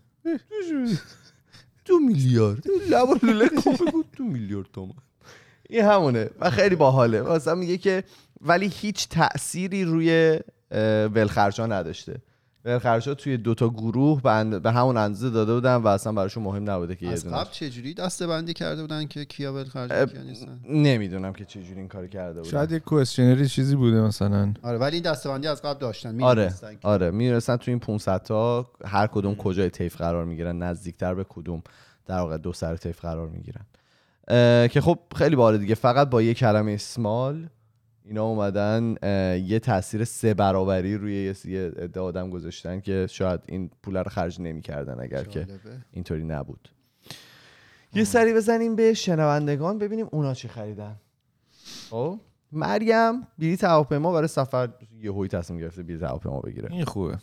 [1.85, 2.65] دو میلیارد.
[2.91, 4.93] لبا لوله کن بگو دو میلیارد تومن
[5.71, 7.23] این همونه و خیلی باحاله.
[7.23, 8.05] مثلا میگه که
[8.41, 10.41] ولی هیچ تأثیری روی
[11.15, 12.17] ولخرجا نداشته.
[12.65, 16.71] ولخرجا توی دوتا گروه به, اند- به همون اندازه داده بودن و اصلا براشون مهم
[16.71, 19.65] نبوده که یه از دونه قبل چجوری دسته بندی کرده بودن که کیا اه،
[20.07, 22.51] کیا نیستن؟ نمی‌دونم که چجوری این کار کرده بودن.
[22.51, 24.55] شاید یه کوشنری چیزی بوده مثلا.
[24.63, 28.67] آره ولی این دسته بندی از قبل داشتن آره آره می‌رسن تو این 500 تا
[28.85, 31.63] هر کدوم کجای طیف قرار می‌گیرن نزدیکتر به کدوم
[32.07, 33.65] در واقع دو سر طیف قرار می‌گیرن.
[34.69, 37.49] که خب خیلی باره دیگه فقط با یه کلمه سمال
[38.05, 38.95] اینا اومدن
[39.47, 44.41] یه تاثیر سه برابری روی یه عده آدم گذاشتن که شاید این پول رو خرج
[44.41, 45.85] نمی‌کردن اگر که جالبه.
[45.91, 46.69] اینطوری نبود.
[47.95, 50.97] یه سری بزنیم به شنوندگان ببینیم اونا چی خریدن.
[51.91, 52.21] خب؟
[52.53, 54.69] مریم بلیط هواپیما برای سفر
[55.01, 56.73] یه هوی تصمیم گرفته بلیط هواپیما بگیره.
[56.73, 57.19] این خوبه.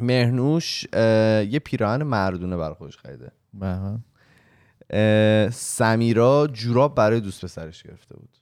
[0.00, 3.30] مهنوش اه، یه پیراهن مردونه برای خودش خریده.
[3.54, 3.98] بله.
[5.50, 8.38] سمیرا جوراب برای دوست پسرش گرفته بود.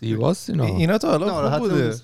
[0.00, 1.94] زیباست اینا اینا تا حالا خوب بوده.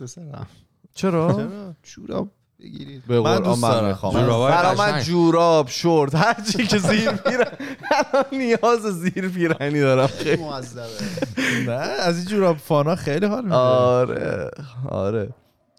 [0.95, 2.29] چرا؟ چرا؟ جوراب
[2.61, 3.03] بگیرید.
[3.07, 4.77] به من دوست من دارم.
[4.79, 5.03] من.
[5.03, 7.47] جوراب شورت هر چی که زیر پیرن
[7.91, 10.07] الان نیاز زیر پیرنی دارم.
[10.07, 10.43] خیلی
[11.67, 13.55] نه از این جوراب فانا خیلی حال میده.
[13.57, 14.51] آره
[14.89, 15.29] آره.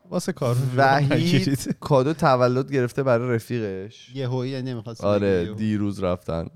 [0.10, 4.12] واسه کار وحید کادو تولد گرفته برای رفیقش.
[4.16, 6.48] یهویی نمی‌خواست آره دیروز رفتن.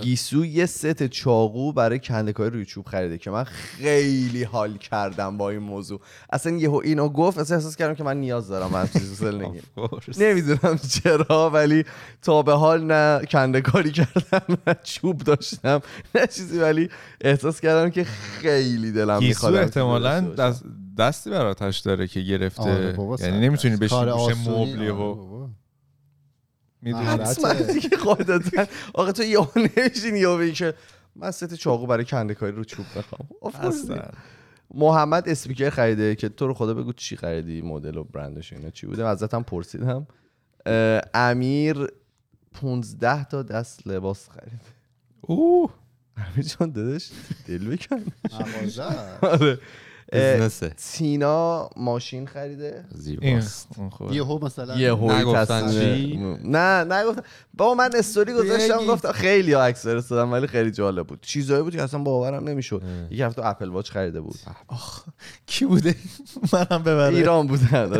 [0.00, 5.50] گیسو یه ست چاقو برای کندکای روی چوب خریده که من خیلی حال کردم با
[5.50, 6.00] این موضوع.
[6.32, 9.60] اصلا یهو اینو گفت اصلا احساس کردم که من نیاز دارم من چیزی زندگی
[10.18, 11.84] نمی‌دونم چرا ولی
[12.22, 15.80] تا به حال نه کندکاری کردم نه چوب داشتم
[16.14, 16.88] نه چیزی ولی
[17.20, 20.64] احساس کردم که خیلی دلم گیسو می‌خواد احتمالا دست
[20.98, 22.62] دستی براتش داره که گرفته.
[22.62, 25.37] آره یعنی نمی‌تونی بشین گوشه مبلی آره و بابا.
[26.82, 27.06] می‌دونی
[28.04, 30.74] قاعدتا آقا تو یهو نمیشینی یهو بگی که
[31.16, 33.28] من ست چاقو برای کندکاری رو چوب بخوام.
[33.68, 34.02] اصلا.
[34.74, 38.86] محمد اسپیکر خریده که تو رو خدا بگو چی خریدی مدل و برندش اینا چی
[38.86, 40.06] بوده؟ ازتم پرسیدم.
[40.66, 41.86] اه، امیر
[42.60, 44.60] 15 تا دست لباس خرید
[45.20, 45.70] اوه.
[46.16, 47.10] امیر جان دادش
[47.46, 48.04] دل بکن
[50.76, 52.84] تینا ماشین خریده.
[52.94, 53.68] زیباست.
[54.10, 57.22] یهو مثلا یه هوی نگفتن تصمیم- چی؟ نه نگفتن.
[57.54, 58.86] بابا من استوری گذاشتم.
[58.86, 61.18] گفتم خیلی ها عکس فرستادم ولی خیلی جالب بود.
[61.22, 62.82] چیزایی بود که اصلا باورم نمی‌شد.
[63.10, 64.36] یک هفته اپل واچ خریده بود.
[65.46, 65.94] کی بوده؟
[66.52, 67.16] منم ببره.
[67.16, 67.92] ایران بودن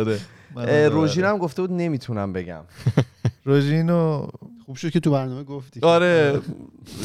[0.55, 0.89] آره.
[0.89, 2.61] روژین هم گفته بود نمی‌تونم بگم.
[3.49, 4.27] روژینو
[4.65, 5.79] خوب شد که تو برنامه گفتی.
[5.83, 6.41] آره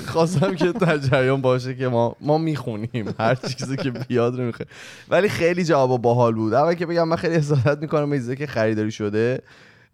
[0.06, 3.14] خواستم که در جریان باشه که ما ما می‌خونیم.
[3.18, 4.72] هر چیزی که بیاد رو می‌خونیم.
[5.08, 6.54] ولی خیلی جواب باحال بود.
[6.54, 9.42] اول که بگم من خیلی حسادت می‌کنم به که خریداری شده.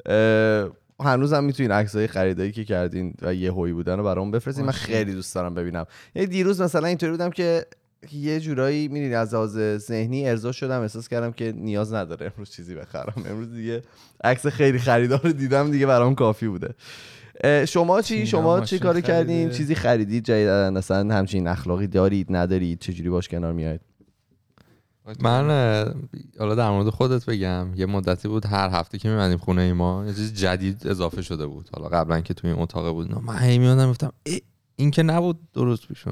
[0.06, 0.68] اه،
[1.00, 4.64] هنوز هم می‌تونین عکسای خریداری که کردین و یه هوی بودن رو برام بفرستین.
[4.64, 5.86] من خیلی دوست دارم ببینم.
[6.14, 7.66] یعنی دیروز مثلا اینطوری بودم که
[8.12, 12.74] یه جورایی می‌دونی از لحاظ ذهنی ارضا شدم احساس کردم که نیاز نداره امروز چیزی
[12.74, 13.24] بخرم.
[13.26, 13.82] امروز دیگه
[14.24, 16.74] عکس خیلی خریدار رو دیدم دیگه برام کافی بوده.
[17.66, 19.50] شما چی؟ شما چی کاری کردین.
[19.50, 23.80] چیزی خریدید جدیدن مثلا همچین اخلاقی دارید ندارید؟ چجوری باش کنار میاید
[25.20, 25.44] من
[26.38, 30.14] حالا در مورد خودت بگم یه مدتی بود هر هفته که میمدیم خونه ایما یه
[30.14, 31.70] چیز جدید اضافه شده بود.
[31.74, 34.42] حالا قبلا که توی این اتاق بود من هی میادم گفتم ای
[34.76, 36.04] این که نبود درست پیش.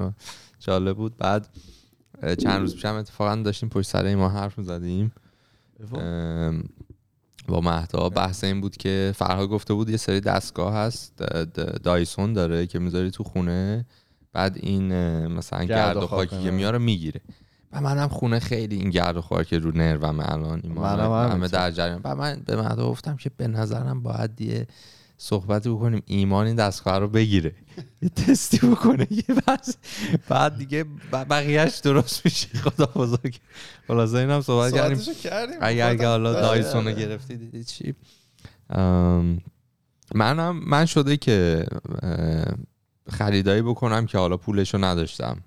[0.59, 1.17] جالب بود.
[1.17, 1.47] بعد
[2.21, 5.11] چند روز پیشم اتفاقا داشتیم پشت سر ایما حرف می‌زدیم.
[7.47, 11.17] با مهدا بحث این بود که فرها گفته بود یه سری دستگاه هست
[11.83, 13.85] دایسون داره که می‌ذاری تو خونه
[14.33, 14.93] بعد این
[15.27, 16.51] مثلا گرد و و خاک، خاکی که.
[16.51, 17.21] میاره می‌گیره.
[17.71, 20.61] و منم خونه خیلی این گرد و خاک رو نروم الان
[21.31, 21.47] همه.
[21.47, 22.01] در جریان.
[22.03, 24.67] و من به مهدا گفتم که به نظرم باید یه
[25.21, 27.55] صحبتی بکنیم ایمان این دستگاه رو بگیره.
[28.01, 29.77] یه تستی بکنه یه بس
[30.29, 32.47] بعد دیگه بقیهش درست میشه.
[32.47, 33.39] خدا بزرگ.
[33.87, 35.57] خلاصه اینم صحبت کردیم.
[35.61, 36.93] اگر که حالا دایسون رو.
[36.93, 37.95] گرفتی دیدی چی؟
[40.15, 41.65] منم من شده که
[43.09, 45.37] خریدایی بکنم که حالا پولشو نداشتم.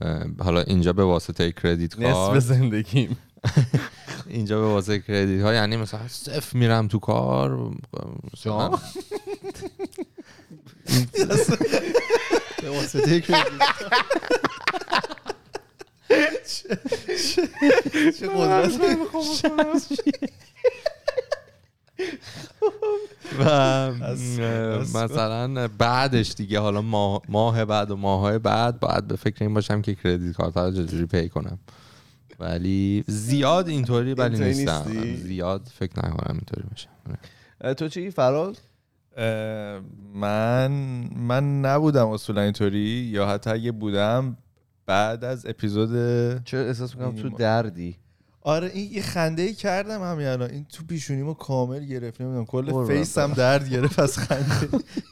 [0.00, 2.38] اه، حالا اینجا به واسطه کردیت نصف کارت.
[2.38, 3.16] زندگیم.
[4.30, 7.70] اینجا به واسطه کردیت ها یعنی مثلا صفر میرم تو کار.
[8.34, 8.68] مثلا
[12.62, 13.60] به واسطه کردیت.
[18.18, 18.80] چه قدرت.
[23.38, 23.92] و
[24.94, 29.82] مثلا بعدش دیگه حالا ماه, ماه بعد و ماهای بعد باید به فکر این باشم
[29.82, 31.58] که کردیت کارت رو چجوری پی کنم.
[32.40, 34.84] ولی زیاد اینطوری ولی نیستم.
[34.86, 36.88] نیستی؟ زیاد فکر نکنم اینطوری باشم
[37.60, 38.56] اه، تو چی؟ فراز
[40.14, 40.70] من
[41.16, 42.78] من نبودم اصولا اینطوری.
[43.12, 44.36] یا حتی اگه بودم
[44.86, 45.90] بعد از اپیزود
[46.44, 47.28] چرا احساس می‌کنم تو.
[47.28, 47.96] دردی؟
[48.42, 50.50] آره این یه خنده ای کردم همین الان.
[50.50, 54.68] این تو پیشونیمو کامل گرفت نمی‌دونم کل قربان فیس هم درد گرفت از خنده.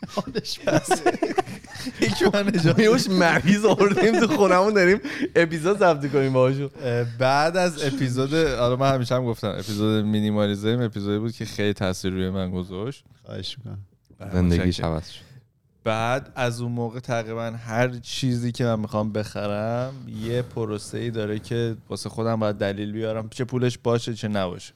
[0.09, 0.59] حالش
[2.01, 5.01] یکی من اجازه میوش مریض آوردیم تو خونمون داریم
[5.37, 10.81] اپیزود ضبط کنیم باهاشون اه، بعد از اپیزود آره من همیشه هم گفتم اپیزود مینیمالیزم
[10.81, 13.05] اپیزودی بود که خیلی تاثیر روی من گذاشت.
[13.25, 13.79] خواهش می‌کنم.
[14.33, 15.28] زندگیش عوض شد.
[15.89, 21.39] بعد از اون موقع تقریبا هر چیزی که من می‌خوام بخرم یه پروسه ای داره
[21.39, 24.75] که واسه خودم باید دلیل بیارم چه پولش باشه چه نباشه.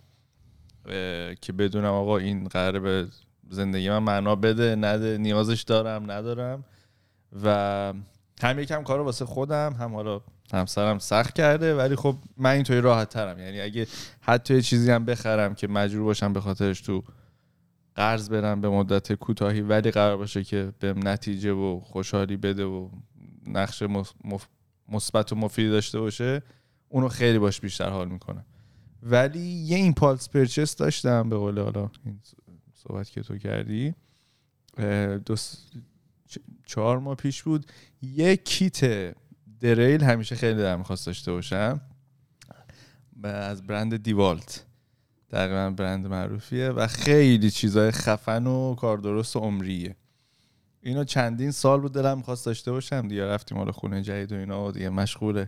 [1.40, 3.06] که بدونم آقا این قراره به
[3.50, 6.64] زندگی من معنا بده نده نیازش دارم ندارم.
[7.44, 7.92] و
[8.42, 10.20] هم یکم کار واسه خودم هم حالا
[10.52, 13.38] همسرم سخت کرده ولی خب من اینطوری راحت ترم.
[13.38, 13.86] یعنی اگه
[14.20, 17.02] حتی چیزی هم بخرم که مجبور باشم به خاطرش تو
[17.94, 22.88] قرض برم به مدت کوتاهی ولی قرار باشه که به نتیجه و خوشحالی بده و
[23.46, 23.82] نقش
[24.88, 26.42] مثبت و مفیدی داشته باشه
[26.88, 28.44] اونو خیلی باش بیشتر حال می‌کنم
[29.02, 32.20] ولی یه ایمپالس پرچس داشتم به قول حالا این
[32.74, 33.94] صحبت که تو کردی
[35.26, 35.36] دو
[36.66, 37.72] چهار ماه پیش بود.
[38.02, 39.14] یه کیت
[39.60, 41.80] دریل همیشه خیلی در می‌خواست داشته باشم
[43.24, 44.66] از برند دیوالت.
[45.32, 49.96] تقریبا برند معروفیه و خیلی چیزای خفن و کار درست و عمریه.
[50.82, 53.26] اینو چندین سال بود دلم می‌خواست داشته باشم دیگه.
[53.26, 55.44] رفتیم حالا خونه جدید و اینا و دیگه مشغول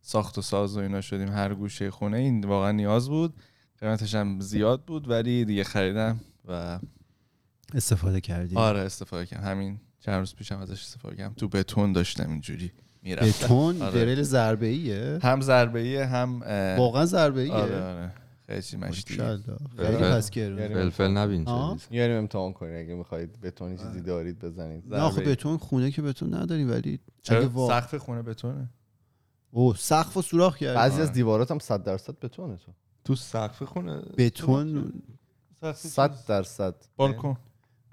[0.00, 2.16] ساخت و ساز و اینا شدیم هر گوشه خونه.
[2.16, 3.34] این واقعا نیاز بود.
[3.80, 6.78] قیمتش هم زیاد بود ولی دیگه خریدم و
[7.74, 9.44] استفاده کردی آره استفاده کردم.
[9.44, 11.34] همین چند روز پیشم ازش استفاده کردم.
[11.34, 13.46] تو بتون داشتم اینجوری می‌رفتم.
[13.46, 13.94] بتون؟ آره.
[13.94, 16.40] دریل ضربه ایه هم ضربه ایه هم
[16.78, 18.12] واقعا ضربه ایه آره آره.
[18.46, 19.16] خیلی مشتی.
[19.76, 21.44] خیلی پس یعنی فلفل نبین.
[21.44, 21.86] چیزی.
[21.90, 22.78] میاریم امتحان کنیم.
[22.78, 24.94] اگه می‌خواید بتونی چیزی دارید بزنید.
[24.94, 27.00] نه خب بتون خونه که بتون نداریم ولی
[27.68, 28.70] سقف خونه بتونه؟
[29.50, 32.72] او سقف و سوراخ کردی بعضی از دیوارات هم 100 درصد بتونه تو.
[33.04, 34.92] تو سقف خونه بتون؟
[35.74, 36.74] 100 درصد.
[36.96, 37.36] بالکن.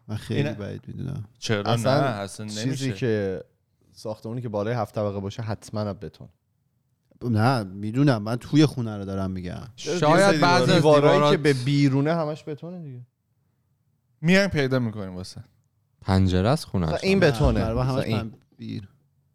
[0.07, 1.23] من خیلی اینه- بعید می‌دونم.
[1.39, 3.43] چرا اصلا نه؟ اصلا چیزی نمیشه که
[3.91, 6.29] ساختمونی که بالای هفت طبقه باشه حتما بتون.
[7.29, 9.61] نه می‌دونم من توی خونه رو دارم میگم.
[9.75, 13.01] شاید بعضی از دیوارایی که به بیرونه همش بتونه دیگه.
[14.21, 15.43] میایم پیدا می‌کنیم واسه.
[16.01, 18.87] پنجره است خونه این بتونه نه، برای مثلا همش بیر.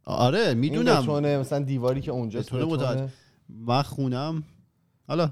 [0.04, 3.10] آره این می‌دونم بتونه مثلا دیواری که اونجا بتونه متعد-
[3.48, 4.42] من خونم.
[5.08, 5.30] حالا.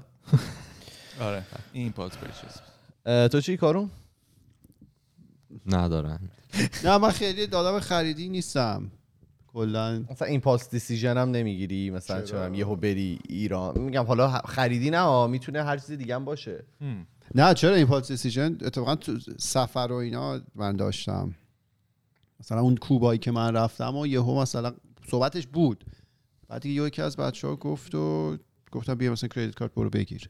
[1.21, 1.43] آره
[1.73, 2.61] این پرچس
[3.31, 3.89] تو چی کارون
[5.65, 6.19] ندارن.
[6.83, 8.91] نه من خیلی آدم خریدی نیستم.
[9.57, 10.05] کلا.
[10.11, 13.79] مثلا این پالس دیسیژن هم نمی‌گیری مثلا چرا؟ چرا یهو بری ایران.
[13.79, 16.65] میگم حالا خریدی نه می‌تونه هر چیز دیگه هم باشه.
[17.35, 21.35] نه چرا این پالس دیسیژن؟ اتفاقا تو سفر و اینا من داشتم.
[22.39, 24.73] مثلا اون کوبایی که من رفتم و یهو مثلا
[25.09, 25.85] صحبتش بود.
[26.47, 28.37] بعد دیگه یکی از بچه ها گفت و
[28.71, 30.29] گفتم بیا مثلا کردیت کارت برو بگیر.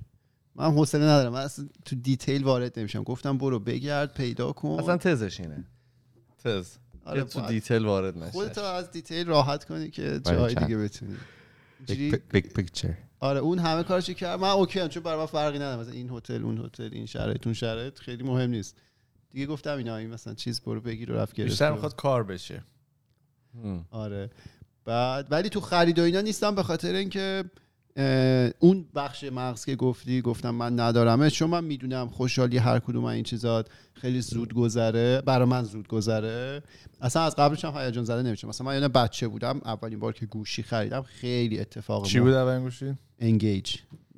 [0.55, 1.33] من حوصله ندارم.
[1.33, 3.03] من اصلا تو detail وارد نمیشم.
[3.03, 4.79] گفتم برو بگرد پیدا کن.
[4.79, 5.65] اصلا تزش اینه.
[6.43, 6.69] تز.
[7.07, 8.31] آره، تو detail وارد نشه.
[8.31, 10.55] خودت از detail راحت کنی که جای.
[10.55, 11.15] دیگه بتونی.
[12.31, 15.81] big picture آره اون همه کارشو کرد من okay هم چون برای من فرقی نداره.
[15.81, 18.77] مثلا این هتل اون هتل این شرایط اون شرایط خیلی مهم نیست.
[19.31, 21.49] دیگه گفتم اینا این مثلا چیز برو بگیر و رفت گرفت.
[21.49, 22.63] بیشتر می‌خواد کار بشه.
[23.91, 24.29] آره.
[24.85, 27.43] بعد ولی تو خرید و اینا نیستم به خاطر اینکه
[28.59, 33.23] اون بخش مغز که گفتی گفتم من ندارمه چون من می‌دونم خوشحالی هر کدوم این
[33.23, 35.21] چیزات خیلی زود گذره.
[35.21, 36.63] برای من زود گذره.
[37.01, 39.61] اصلا از قبلش هم هیجان زده نمیشه مثلا من یادم بچه بودم.
[39.65, 43.75] اولین بار که گوشی خریدم خیلی اتفاق چی بود اولین گوشی؟ انگیج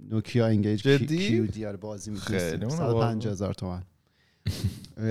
[0.09, 3.83] نوکیا انگیج جدی؟ کیو دی آره بازی خیلی می‌تونستیم اونو 150 هزار تومن
[4.97, 5.05] اه،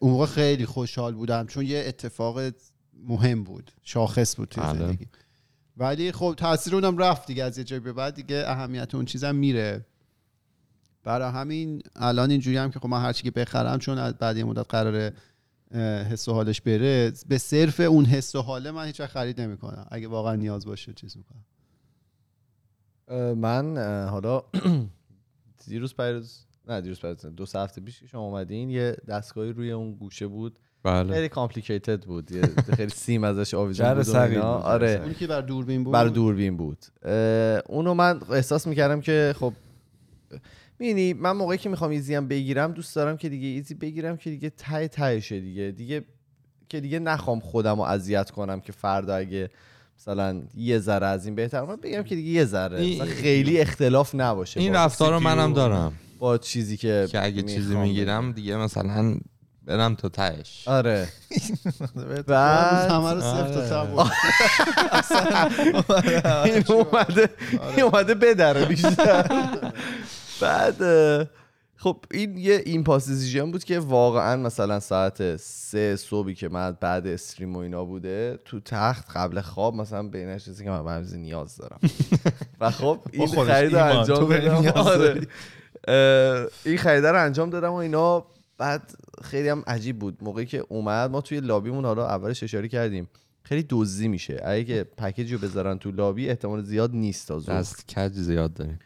[0.00, 1.46] اون موقع خیلی خوشحال بودم.
[1.46, 2.40] چون یه اتفاق
[3.08, 3.72] مهم بود.
[3.82, 4.78] شاخص بود توی بله.
[4.78, 5.06] زندگی.
[5.76, 9.34] ولی خب تاثیر اونم رفت دیگه از یه جایی به بعد دیگه اهمیت اون چیزم
[9.34, 9.86] میره.
[11.04, 14.66] برای همین الان اینجوری هم که خب من هرچی که بخرم چون بعد یه مدت
[14.68, 15.12] قراره
[15.70, 19.86] اه، حس و حالش بره به صرف اون حس و حاله من هیچ خرید نمی‌کنم.
[19.90, 21.44] اگه واقعا نیاز باشه چیز می‌کنم.
[23.38, 23.76] من
[24.08, 24.42] حالا
[25.68, 29.72] دیروز پیروز نه دیروز پیروز دو سه هفته پیش که شما اومدین یه دستگاهی روی
[29.72, 30.58] اون گوشه بود.
[30.84, 31.14] بله.
[31.14, 32.30] خیلی کامپلیکیتد بود.
[32.76, 35.00] خیلی سیم ازش آویزون بود آره.
[35.04, 36.78] اون که بر دوربین بود؟ بر دوربین بود.
[37.66, 39.52] اونو من احساس می‌کردم که خب
[40.78, 44.30] می‌بینی من موقعی که می‌خوام ایزی هم بگیرم دوست دارم که دیگه ایزی بگیرم که
[44.30, 45.70] دیگه ته تهشه دیگه.
[45.70, 46.04] دیگه
[46.68, 49.50] که دیگه نخوام خودم رو اذیت کنم که فردا اگه
[49.98, 53.04] مثلا یه ذره از این بهتر من بگم که دیگه یه ذره.
[53.04, 55.92] خیلی اختلاف نباشه این رفتار رو منم دارم.
[56.18, 59.16] با چیزی که که اگه چیزی می‌گیرم دیگه مثلا
[59.66, 60.68] برم تا تهش.
[60.68, 61.08] آره.
[62.26, 64.12] بعد همه رو صفر تا ته برد.
[66.44, 67.28] این اومده
[67.76, 69.46] این اومده بدره بیشتر.
[70.40, 70.76] بعد
[71.76, 77.06] خب این یه ایمپاس دیسیژن بود که واقعا مثلا ساعت سه صبحی که من بعد
[77.06, 81.18] استریم و اینا بوده تو تخت قبل خواب مثلا به این که من به همزی
[81.18, 81.78] نیاز دارم.
[82.60, 84.80] و خب این خرید انجام تو این دادم.
[84.80, 85.20] آره.
[86.64, 88.26] این خرید رو انجام دادم و اینا
[88.58, 90.24] بعد خیلی هم عجیب بود.
[90.24, 93.08] موقعی که اومد ما توی لابیمون حالا اولش اشاره کردیم.
[93.42, 94.40] خیلی دزدی میشه.
[94.44, 97.58] اگه که پکیج رو بذارن تو لابی احتمال زیاد نیست تا ظهر.
[97.58, 98.78] دست کج زیاد داریم.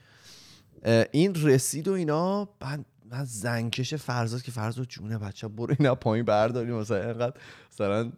[1.13, 6.25] این رسید و اینا بعد من زنکش فرزاد که فرزاد جونه بچه برو اینا پایین
[6.25, 6.75] برداریم.
[6.75, 7.41] مثلا اینقدر
[7.73, 8.13] مثلا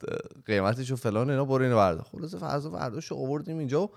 [0.46, 2.06] قیمتش و فلان اینا برو اینو بردار.
[2.12, 3.90] خلاص فرزاد برداشت آوردیم اینجا و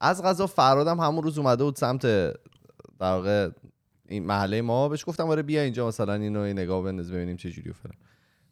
[0.00, 2.06] از غذا فرادم همون روز اومده بود سمت
[3.00, 3.50] در
[4.12, 7.70] این محله ما بهش گفتم آره بیا اینجا مثلا اینو نگاه بنداز ببینیم چه جوری
[7.70, 7.96] و فلان.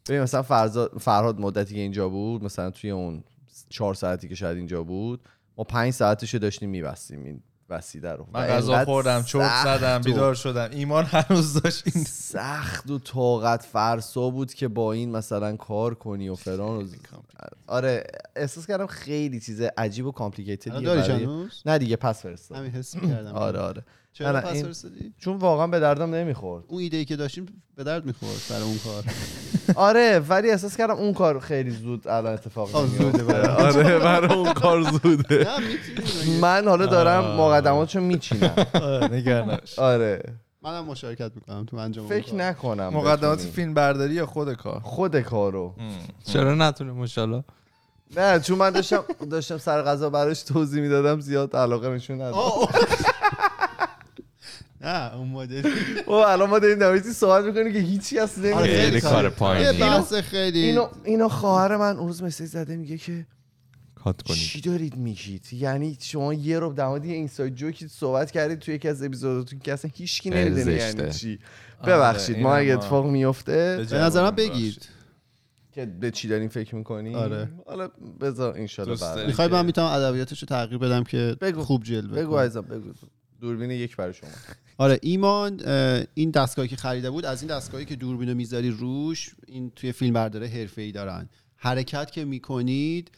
[0.09, 3.23] ببین مثلا فرزاد فرهاد مدتی که اینجا بود مثلا توی اون
[3.69, 5.21] چهار ساعتی که شاید اینجا بود
[5.57, 8.23] ما پنج ساعتشو داشتیم میبستیم این وسیده رو.
[8.23, 10.69] و من غذا خوردم چرت زدم و بیدار شدم.
[10.71, 16.29] ایمان هنوز داشت این سخت و طاقت فرسا بود که با این مثلا کار کنی
[16.29, 16.87] و فلان و
[17.67, 18.03] آره
[18.35, 23.33] احساس کردم خیلی چیز عجیب و کامپلیکیتدیه هنوز نه دیگه پس فرستاد همین حس می‌کردم.
[23.33, 23.83] آره آره.
[24.13, 26.63] چرا نه، پس این- فرستادی چون واقعا به دردم نمی‌خورد.
[26.67, 27.45] اون ایده ای که داشتیم
[27.75, 29.03] به درد می‌خورد برای اون کار.
[29.87, 32.71] آره ولی احساس کردم اون کار خیلی زود الان اتفاق
[33.27, 35.47] برای- آره برای اون کار زوده.
[36.41, 38.55] من حالا دارم مقدماتشو میچینم.
[39.11, 39.79] نگران نباش.
[39.79, 40.23] آره.
[40.63, 42.35] منم مشارکت می‌کنم تو انجام فکر.
[42.35, 43.39] نکنم مقدمات.
[43.39, 45.75] فیلم برداری یا خود کار؟ خود کارو
[46.25, 47.43] چرا نتونه ماشاءالله؟
[48.17, 52.35] نه چون من داشتم داشتم سر غذا براش توضیح می‌دادم زیاد علاقه نشون نداد.
[54.83, 55.69] نه اون مدل
[56.05, 59.29] او الان ما داریم در صحبت می‌کنیم که هیچی از آره، نمیگه خیلی خیلی کار
[59.29, 59.65] پایینی.
[59.65, 63.25] یه بحث خیلی اینو اینو خواهر من اون روز مسیج زده میگه که
[63.95, 68.59] کات کنید چی دارید میگید یعنی شما یه رو در مورد اینساید جوکی صحبت کردید
[68.59, 70.73] توی یکی از اپیزوداتون که اصلا هیچکی نمی‌دونه.
[70.73, 71.39] یعنی چی
[71.81, 74.87] آره، ببخشید ما اگه اتفاق میفته به نظر من بگید
[75.71, 77.49] که به چی داریم فکر می‌کنی آره.
[77.67, 77.89] حالا
[78.21, 81.63] بذار انشالله دوست بعد داری؟ می‌خوای من می‌تونم ادبیاتش رو تغییر بدم که بگو.
[81.63, 82.37] خوب جلوه بگو.
[82.37, 82.93] عزیزم بگو
[83.41, 84.29] دوربین یک برای شما.
[84.77, 85.61] آره ایمان
[86.13, 90.13] این دستگاهی که خریده بود از این دستگاهی که دوربینو می‌ذاری روش این توی فیلم
[90.13, 91.29] برداره حرفه‌ای دارن.
[91.55, 93.11] حرکت که می‌کنید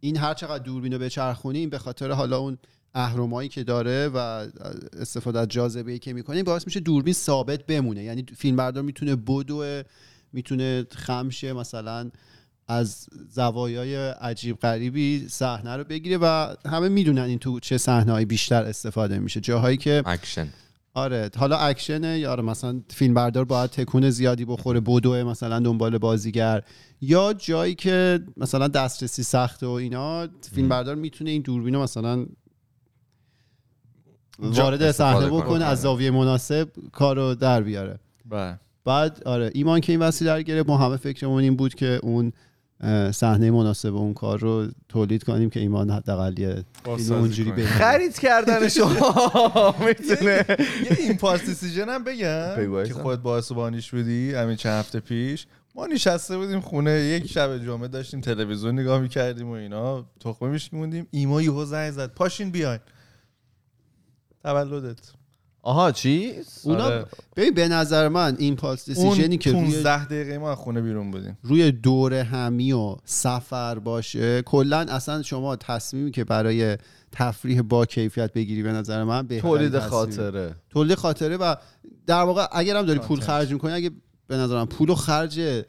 [0.00, 2.58] این هر چقدر دوربینو بچرخونی این به خاطر حالا اون
[2.94, 4.16] اهرمایی که داره و
[4.98, 8.02] استفاده از جاذبه ای که می‌کنی باعث میشه دوربین ثابت بمونه.
[8.04, 9.82] یعنی فیلم بردار می‌تونه بدو
[10.32, 12.10] می‌تونه خم شه مثلا
[12.68, 18.64] از زوایای عجیب غریبی صحنه رو بگیره و همه می‌دونن این تو چه صحنه‌ای بیشتر
[18.64, 19.40] استفاده میشه.
[19.40, 20.48] جاهایی که اکشن
[20.94, 25.98] آره حالا اکشنه یا آره مثلا فیلم بردار باید تکون زیادی بخوره بدوه مثلا دنبال
[25.98, 26.62] بازیگر
[27.00, 32.26] یا جایی که مثلا دسترسی سخت و اینا فیلم بردار می‌تونه این دوربینو مثلا
[34.38, 35.40] وارد صحنه کنه.
[35.40, 37.98] بکنه از زاویه مناسب کارو در بیاره.
[38.26, 38.60] بله.
[38.84, 42.32] بعد آره ایمان که این وسیله رو گرفت ما همه فکرمون این بود که اون
[43.12, 46.64] صحنه مناسب اون کار رو تولید کنیم که ایمان حداقل یه
[47.10, 47.66] اونجوری ببینه.
[47.68, 49.74] خرید کردن شما.
[49.86, 50.44] می‌تونه.
[50.90, 55.46] یه این پاس دیسیژن هم بگم که باعث و بانیش بودی همین چند هفته پیش.
[55.74, 60.06] ما نشسته بودیم خونه یک شب جمعه داشتیم تلویزیون نگاه می‌کردیم و اینا.
[60.20, 61.06] تخمه میشکوندیم.
[61.10, 62.10] ایما یهو زنگ زد.
[62.14, 62.80] پاشین بیاین.
[64.42, 64.98] تولدت.
[65.64, 66.32] آها چی
[66.64, 67.06] اونا آره.
[67.36, 71.10] ببین به نظر من این پالس دیسیژنی که روی 15 دقیقه ما از خونه بیرون
[71.10, 76.76] بودیم روی دور همی و سفر باشه کلا اصلا شما تصمیمی که برای
[77.12, 79.78] تفریح با کیفیت بگیری به نظر من بهترین تولید.
[79.78, 81.54] خاطره تولید خاطره و
[82.06, 83.20] در واقع اگرم داری پول.
[83.20, 83.90] خرج می‌کنی اگه
[84.26, 85.64] به نظر من پول و خرج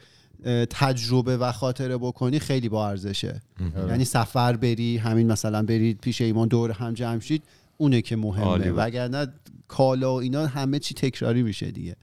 [0.69, 3.41] تجربه و خاطره بکنی خیلی با ارزشه
[3.89, 7.43] یعنی سفر بری همین مثلا برید پیش ایمان دور هم جمع شید
[7.77, 8.71] اونه که مهمه.
[8.71, 9.27] وگرنه
[9.67, 11.95] کالا و اینا همه چی تکراری میشه دیگه.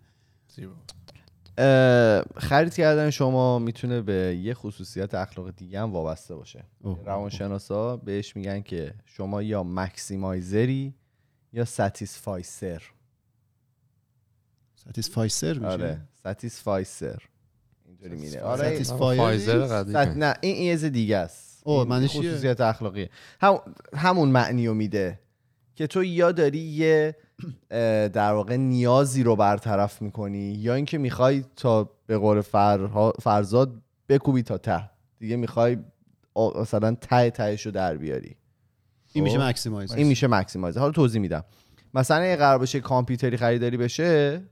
[0.48, 0.72] زیبا.
[2.36, 6.64] خرید کردن شما می‌تونه به یه خصوصیت اخلاق دیگه هم وابسته باشه.
[7.04, 10.94] روانشناسا بهش میگن که شما یا مکسیمایزری
[11.52, 12.82] یا satisficer
[14.74, 17.22] satisficer میشه؟ آره satisficer
[17.86, 19.72] اینطوری میره Satisfy- آره Satisfy- fizer نیست؟ ست...
[19.96, 21.62] قدیم نه این این یه چیز دیگه است.
[21.64, 23.10] اوه، این معنیش؟ خصوصیت اخلاقیه
[23.40, 23.58] هم...
[23.94, 25.20] همون معنی رو میده.
[25.74, 27.16] که تو یا داری یه
[28.12, 32.40] در واقع نیازی رو برطرف می‌کنی یا اینکه می‌خوای تا به قول.
[33.20, 35.78] فرزاد بکوبی تا ته دیگه می‌خوای
[36.60, 38.36] مثلا ته تهش رو در بیاری
[39.12, 39.44] این میشه خب.
[39.44, 41.44] maximize این میشه maximizer حالا توضیح میدم
[41.94, 44.42] مثلا اگه قرار باشه کامپیوتری خریداری بشه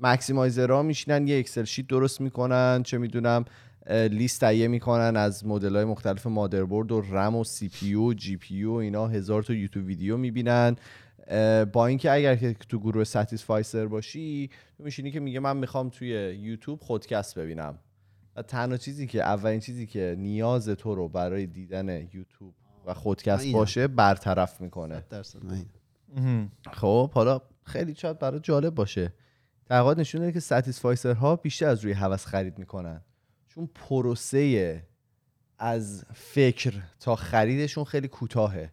[0.00, 3.44] maximizer ها میشینن یه Excel sheet درست می‌کنن چه می‌دونم
[3.90, 8.72] لیست تهیه می‌کنن از مدل های مختلف مادربرد و رم و CPU و GPU و
[8.72, 9.06] اینا.
[9.08, 10.76] هزار تا YouTube video می‌بینن.
[11.72, 16.08] با اینکه اگر که تو گروه satisficer باشی تو میشینی که میگه من می‌خوام توی
[16.40, 17.78] یوتیوب خودکست ببینم.
[18.36, 22.54] و تنها چیزی که اولین چیزی که نیاز تو رو برای دیدن یوتیوب
[22.86, 23.52] و خودکست.
[23.52, 25.04] باشه برطرف می‌کنه.
[26.72, 29.12] خب حالا خیلی شاید برای جالب باشه.
[29.66, 33.00] تحقیقات نشون که ستیسفایسر ها بیشتر از روی هوس خرید می‌کنن.
[33.56, 34.82] چون پروسه
[35.58, 38.72] از فکر تا خریدشون خیلی کوتاهه.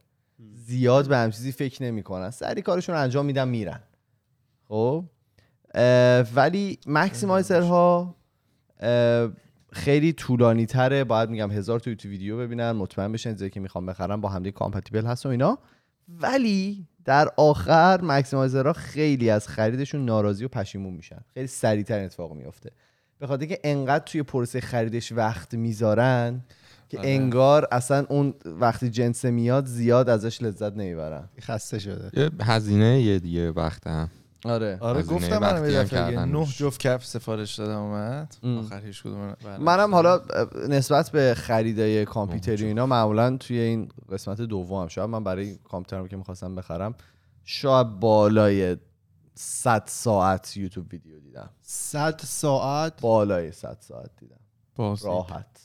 [0.53, 2.29] زیاد به هم چیزی فکر نمی‌کنن.
[2.29, 3.79] سری کارشون انجام میدن میرن.
[4.67, 5.05] خب؟
[6.35, 8.15] ولی مکسیمایزر ها
[8.79, 9.29] اه،
[9.71, 12.71] خیلی طولانی تره باید میگم هزار تا یوتیوب ویدیو ببینن.
[12.71, 15.57] مطمئن بشن چیزی که می‌خوام بخرن با همدیگه کامپتیبل هست و اینا.
[16.07, 21.19] ولی در آخر مکسیمایزرها خیلی از خریدشون ناراضی و پشیمون میشن.
[21.33, 22.71] خیلی سریعتر اتفاق میفته
[23.19, 26.41] به خاطر که انقدر توی پروسه خریدش وقت می‌ذارن
[26.89, 27.09] که آره.
[27.09, 33.19] انگار اصلا اون وقتی جنس میاد زیاد ازش لذت نمی‌برن خسته شده یه هزینه یه
[33.19, 34.09] دیگه وقتم
[34.45, 36.45] آره آره گفتم منم یه دفعه نه.
[36.45, 38.57] جفت کف سفارش دادم اومد ام.
[38.57, 39.35] آخر هیچ کدوم.
[39.59, 40.21] منم حالا
[40.69, 46.07] نسبت به خریدای کامپیوتری و اینا معمولا توی این قسمت دوم شاید من برای کامپیوترم
[46.07, 46.95] که می‌خواستم بخرم
[47.45, 48.77] شاید بالای
[49.35, 51.49] 100 ساعت یوتیوب ویدیو دیدم.
[51.61, 54.39] 100 ساعت؟ بالای 100 ساعت دیدم.
[54.75, 55.59] باز راحت.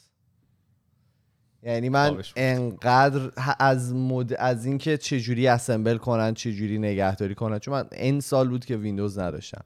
[1.62, 2.22] یعنی من.
[2.36, 8.48] انقدر از مد از اینکه چجوری assemble کنن چجوری نگهداری کنن چون من این سال
[8.48, 9.64] بود که ویندوز نداشتم.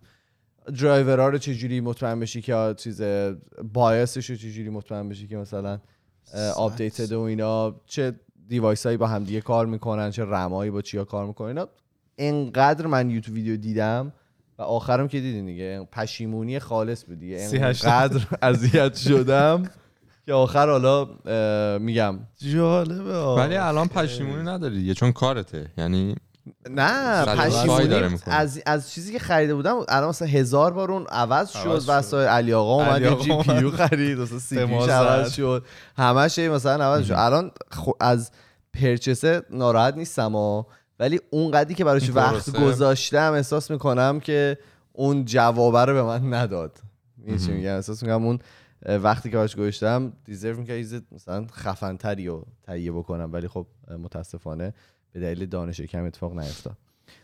[0.80, 3.02] درایورها رو چجوری مطمئن بشی که چیز
[3.72, 5.80] BIOS ش رو چجوری مطمئن بشی که مثلا
[6.56, 11.04] updated و اینا چه device هایی با هم دیگه کار می‌کنن چه رمایی با چیا
[11.04, 11.68] کار می‌کنن اینا
[12.18, 14.12] انقدر من YouTube video دیدم
[14.58, 17.62] و آخرم که دیدین دیگه پشیمونی خالص بود دیگه هشتاد.
[17.92, 19.62] انقدر اذیت شدم
[20.26, 21.08] که آخر حالا
[21.78, 22.18] میگم
[22.52, 23.38] جالبه آه.
[23.38, 26.14] ولی الان پشیمونی نداری دیگه چون کارته یعنی
[26.70, 28.18] نه پشیمونی.
[28.26, 31.90] از از چیزی که خریده بودم الان مثلا هزار بار اون عوض شد عوض شد.
[31.90, 33.70] وسایل علی آقا اومد یه جی پی یو.
[33.70, 34.58] خرید مثلا سی.
[34.58, 35.64] عوض شد
[35.96, 38.30] همش مثلا عوض شد الان خو- از
[38.74, 40.34] پرچسه ناراحت نیستم
[40.98, 42.56] ولی اون قدری که براش وقت.
[42.60, 44.58] گذاشتم احساس می‌کنم که
[44.92, 46.78] اون جوابه رو به من نداد.
[47.26, 47.52] چی.
[47.52, 48.38] میگم؟ احساس می‌کنم اون
[48.86, 53.32] وقتی که براش گذاشتم دیزرو می‌کنه چیز مثلا خفنتری رو تهیه بکنم.
[53.32, 53.66] ولی خب
[53.98, 54.74] متاسفانه
[55.12, 56.76] به دلیل دانش کم اتفاق نیفتاد.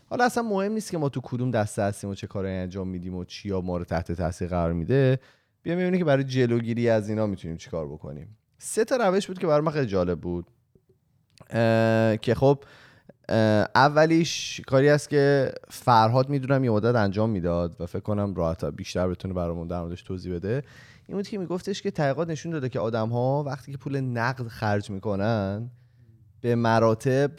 [0.09, 3.15] حالا اصلا مهم نیست که ما تو کدوم دسته هستیم و چه کارایی انجام میدیم
[3.15, 5.19] و چیا ما رو تحت تاثیر قرار میده.
[5.61, 8.37] بیا ببینیم که برای جلوگیری از اینا می‌تونیم چیکار بکنیم.
[8.57, 10.45] سه تا روش بود که برای من خیلی جالب بود.
[12.21, 12.63] که خب
[13.75, 19.07] اولیش کاری است که فرهاد می‌دونم یه مدت انجام می‌داد و فکر کنم راحت بیشتر
[19.07, 20.63] بتونه برامون در موردش توضیح بده.
[21.07, 24.47] این بود که میگفتش که تحقیقات نشون داده که آدم ها وقتی که پول نقد
[24.47, 25.71] خرج می‌کنن
[26.41, 27.31] به مراتب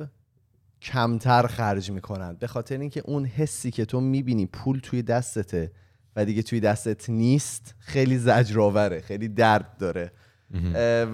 [0.83, 2.37] کمتر خرج می‌کنن.
[2.41, 5.73] به خاطر اینکه اون حسی که تو می‌بینی پول توی دستته
[6.17, 10.13] و دیگه توی دستت نیست خیلی زجرآوره خیلی درد داره.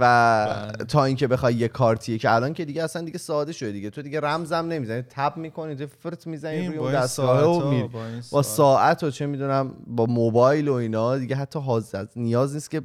[0.01, 3.91] و تا اینکه بخوای یه کارتیه که الان که دیگه اصلا دیگه ساده شده دیگه.
[3.91, 5.03] تو دیگه رمزم نمی‌زنی.
[5.03, 7.89] تب می‌کنی فرت می‌زنی روی با اون دستگاه و میری.
[7.89, 9.03] با این با ساعت.
[9.05, 12.83] و چه می‌دونم با موبایل و اینا دیگه حتی حاضر نیاز نیست که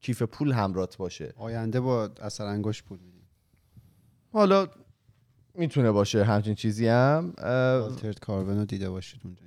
[0.00, 1.34] کیف پول همرات باشه.
[1.36, 3.28] آینده با اثر انگشت پول میدیم
[4.32, 4.66] حالا
[5.54, 7.32] می‌تونه باشه همچین چیزی هم.
[7.38, 9.42] اه، آلترد کاربن رو دیده باشید اونجا.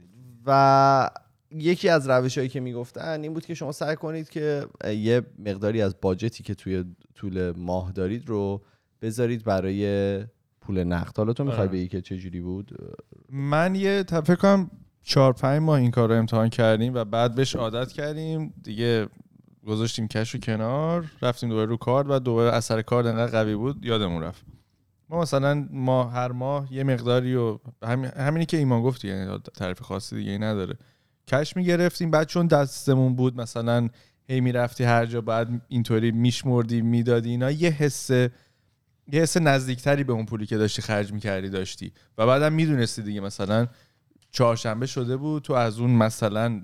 [0.45, 1.09] و
[1.53, 5.81] یکی از روش هایی که می‌گفتن این بود که شما سعی کنید که یه مقداری
[5.81, 6.85] از باجتی که توی
[7.15, 8.61] طول ماه دارید رو
[9.01, 10.23] بذارید برای
[10.61, 11.17] پول نقد.
[11.17, 11.77] حالا تو می‌خوای آره.
[11.77, 12.95] بگی که چه جوری بود؟
[13.29, 14.71] من یه فکر کنم
[15.03, 18.53] چهار پنج ماه این کار رو امتحان کردیم و بعد بهش عادت کردیم.
[18.63, 19.07] دیگه
[19.67, 23.85] گذاشتیم کش رو کنار رفتیم دوباره رو کارد و دوباره اثر کارد انقدر قوی بود
[23.85, 24.45] یادمون رفت.
[25.09, 29.81] ما مثلا ما هر ماه یه مقداری و همین همینی که ایمان گفت یعنی تعریف
[29.81, 30.75] خاصی دیگه ای نداره.
[31.27, 32.11] کش می‌گرفتیم.
[32.11, 33.89] بعد چون دستمون بود مثلا
[34.27, 40.13] هی می‌رفتی هر جا بعد اینطوری میشمردی می‌دادی اینا یه حس یه حس نزدیکتری به
[40.13, 41.93] اون پولی که داشتی خرج می‌کردی داشتی.
[42.17, 43.67] و بعدم می‌دونستی دیگه مثلا
[44.31, 46.63] چهارشنبه شده بود تو از اون مثلا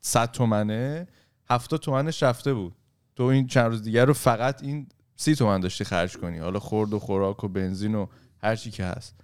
[0.00, 1.06] 100 تومنه
[1.50, 2.74] 70 تومنش رفته بود.
[3.16, 6.38] تو این چند روز دیگر رو فقط این سی تومن داشتی خرج کنی.
[6.38, 8.06] حالا خورد و خوراک و بنزین و
[8.42, 9.14] هر چی که هست.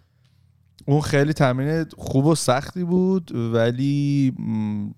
[0.87, 4.35] اون خیلی تمرین خوب و سختی بود ولی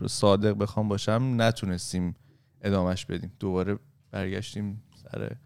[0.07, 2.15] صادق بخوام باشم نتونستیم
[2.61, 3.33] ادامش بدیم.
[3.41, 3.79] دوباره
[4.11, 5.37] برگشتیم سر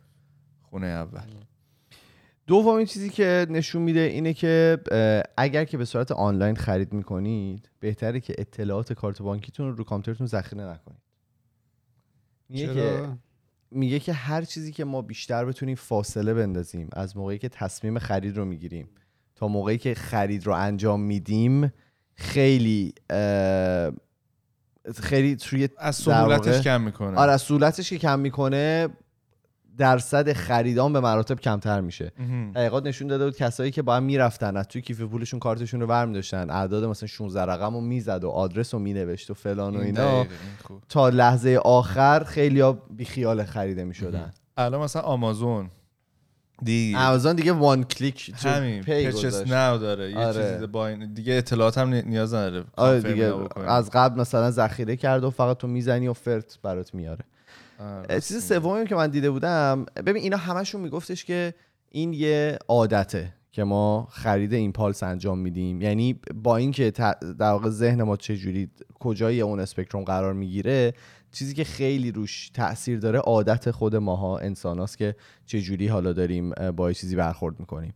[0.63, 1.21] خونه اول.
[2.47, 4.79] دومین چیزی که نشون میده اینه که
[5.37, 10.27] اگر که به صورت آنلاین خرید می‌کنید بهتره که اطلاعات کارت بانکیتون رو رو کامپیوترتون
[10.27, 11.03] ذخیره نکنید.
[12.49, 13.09] میگه که
[13.71, 18.37] میگه که هر چیزی که ما بیشتر بتونیم فاصله بندازیم از موقعی که تصمیم خرید
[18.37, 18.89] رو می‌گیریم.
[19.39, 21.73] تا موقعی که خرید رو انجام میدیم
[22.15, 22.95] خیلی
[25.03, 27.17] خیلی توی از سهولتش کم می‌کنه.
[27.17, 28.89] آره از صورتش که کم می‌کنه
[29.77, 32.13] درصد خریدان به مراتب کمتر میشه.
[32.55, 35.87] تحقیقات نشون داده بود کسایی که با هم می‌رفتن از توی کیف پولشون کارتشون رو
[35.87, 39.81] برمی داشتن اعداد مثلا 16 رقم رو می‌زد و آدرس رو مینوشت و فلان و
[39.81, 40.27] اینا.
[40.89, 44.33] تا لحظه آخر خیلی ها بیخیال خریده می‌شدن.
[44.57, 45.71] الان مثلا آمازون.
[46.65, 49.53] دی آمازون دیگه one click همین پی purchase گذاشت.
[49.53, 50.53] now داره یه آره.
[50.53, 53.35] چیزی با این دیگه اطلاعات هم نیاز نداره آره دیگه.
[53.67, 57.25] از قبل مثلا ذخیره کرد و فقط تو می‌زنی و فرت برات میاره
[57.81, 61.55] آره، چیز سومی که من دیده بودم ببین اینا همشون میگفتش که
[61.91, 68.03] این یه عادته که ما خرید ایمپالس انجام میدیم یعنی با اینکه در واقع ذهن
[68.03, 70.95] ما چجوری کجای اون اسپکتروم قرار می‌گیره
[71.33, 75.17] چیزی که خیلی روش تاثیر داره عادت خود ماها انساناست که
[75.47, 77.95] چجوری حالا داریم با چیزی برخورد می‌کنیم.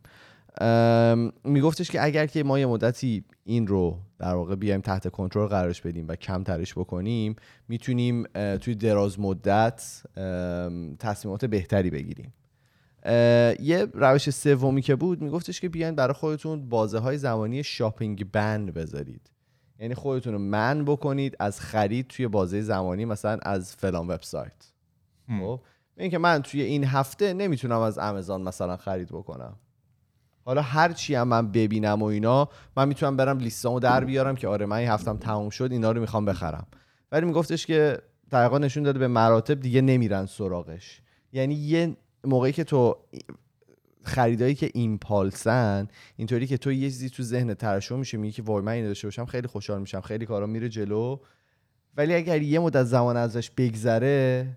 [1.44, 5.80] میگفتش که اگر که ما یه مدتی این رو در واقع بیایم تحت کنترل قرارش
[5.80, 7.36] بدیم و کمترش بکنیم
[7.68, 8.24] می‌تونیم
[8.60, 10.02] توی دراز مدت
[10.98, 12.32] تصمیمات بهتری بگیریم.
[13.60, 18.74] یه روش سومی که بود میگفتش که بیاین برای خودتون بازه های زمانی شاپینگ بند
[18.74, 19.31] بذارید.
[19.82, 24.72] یعنی خودتون رو من بکنید از خرید توی بازه زمانی مثلا از فلان وبسایت.
[25.40, 25.60] خب؟
[25.96, 29.56] این که من توی این هفته نمی‌تونم از آمازون مثلا خرید بکنم.
[30.44, 34.48] حالا هر چی هم من ببینم و اینا من می‌تونم برم لیستامو در بیارم که
[34.48, 36.66] آره من این هفتم تموم شد اینا رو می‌خوام بخرم.
[37.12, 37.98] ولی میگفتش که
[38.30, 41.02] دقیقا نشون داده به مراتب دیگه نمیرن سراغش.
[41.32, 42.96] یعنی یه موقعی که تو
[44.04, 48.62] خریدایی که ایمپالسن اینطوری که تو یه چیزی تو ذهن ترشح میشه میگی که وای
[48.62, 51.18] من این داشته باشم خیلی خوشحال میشم خیلی کارا میره جلو.
[51.96, 54.48] ولی اگر یه مدت زمان ازش بگذره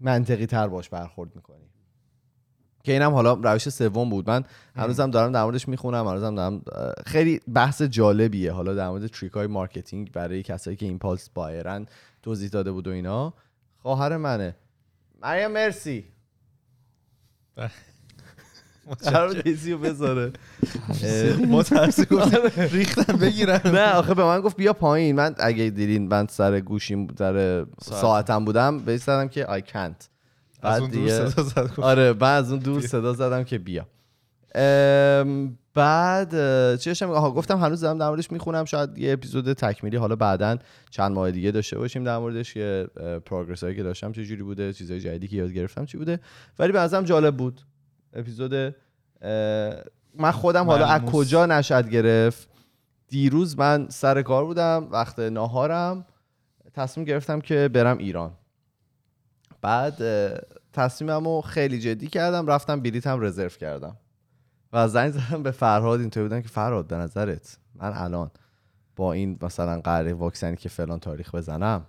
[0.00, 1.64] منطقی تر باش برخورد می‌کنی.
[2.84, 4.30] که اینم حالا روش سوم بود.
[4.30, 4.44] من
[4.76, 6.62] هنوزم دارم در موردش می‌خونم هنوزم دارم
[7.06, 8.52] خیلی بحث جالبیه.
[8.52, 11.86] حالا در مورد trick های marketing برای کسایی که impulse buyer ن
[12.22, 13.34] توضیح داده بود و اینا.
[13.78, 14.56] خواهر منه.
[15.22, 16.04] مریم مرسی.
[19.04, 20.32] قرار کسی رو بذاره.
[21.04, 25.16] اه، مترسی گفت ریختم بگیرم نه آخه به من گفت بیا پایین.
[25.16, 28.44] من اگه دیدین من سر گوشیم در ساعتم.
[28.44, 30.06] بودم بهش زدم که I can't.
[30.62, 33.86] از اون دور دیگه- آره من از اون دور صدا زدم که بیا.
[35.74, 36.30] بعد
[36.76, 38.64] چی داشتم آها گفتم هنوز دارم در موردش می‌خونم.
[38.64, 40.56] شاید یه اپیزود تکمیلی حالا بعدا
[40.90, 42.86] چند ماه دیگه داشته باشیم در موردش که
[43.26, 46.20] پروگرس هایی که داشتم چه جوری بوده چیزای جدیدی که یاد گرفتم چی بوده.
[46.58, 47.60] ولی به نظرم جالب بود.
[48.12, 48.74] اپیزود
[50.14, 51.00] من خودم حالا از.
[51.00, 52.48] کجا نشد گرفت؟
[53.08, 56.04] دیروز من سر کار بودم وقت ناهارم
[56.74, 58.32] تصمیم گرفتم که برم ایران.
[59.62, 60.38] بعد اه،
[60.72, 63.96] تصمیمم رو خیلی جدی کردم رفتم بلیتم رزرو کردم.
[64.72, 68.30] و زنگ زدم به فرهاد اینطوری بودم که فرهاد به نظرت من الان
[68.96, 71.86] با این مثلا قراره واکسنی که فلان تاریخ بزنم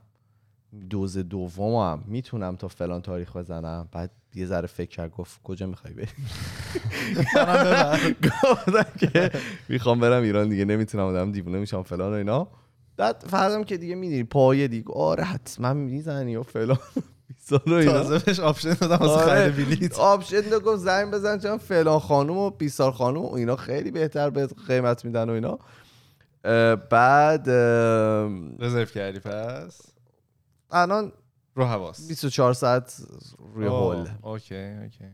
[0.89, 2.03] دوز دومم.
[2.07, 3.89] می‌تونم تا فلان تاریخ بزنم.
[3.91, 6.07] بعد یه ذره فکر کرد گفت کجا می‌خوای بری؟
[8.43, 9.32] گفتم که
[9.69, 12.47] می‌خوام برم ایران دیگه نمی‌تونم آدم دیوونه میشم فلان و اینا.
[12.97, 14.93] بعد فردم که دیگه می‌دونی پایه دیگه.
[14.93, 16.78] آره حتما می‌زنی و فلان
[17.49, 19.51] تازه بهش option دادم واسه آره.
[19.51, 19.99] خرید بلیت.
[19.99, 24.30] option دو گفت زنگ بزن چون فلان خانوم و بیسار خانوم و اینا خیلی بهتر
[24.30, 25.59] به قیمت میدن و اینا.
[26.76, 27.49] بعد
[28.59, 29.93] رزرو کردی پس؟
[30.74, 31.11] الان
[31.55, 32.97] رو حواس 24 ساعت
[33.55, 35.05] روی hold اوکی اوکی.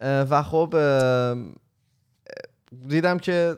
[0.00, 0.74] و خب
[2.88, 3.56] دیدم که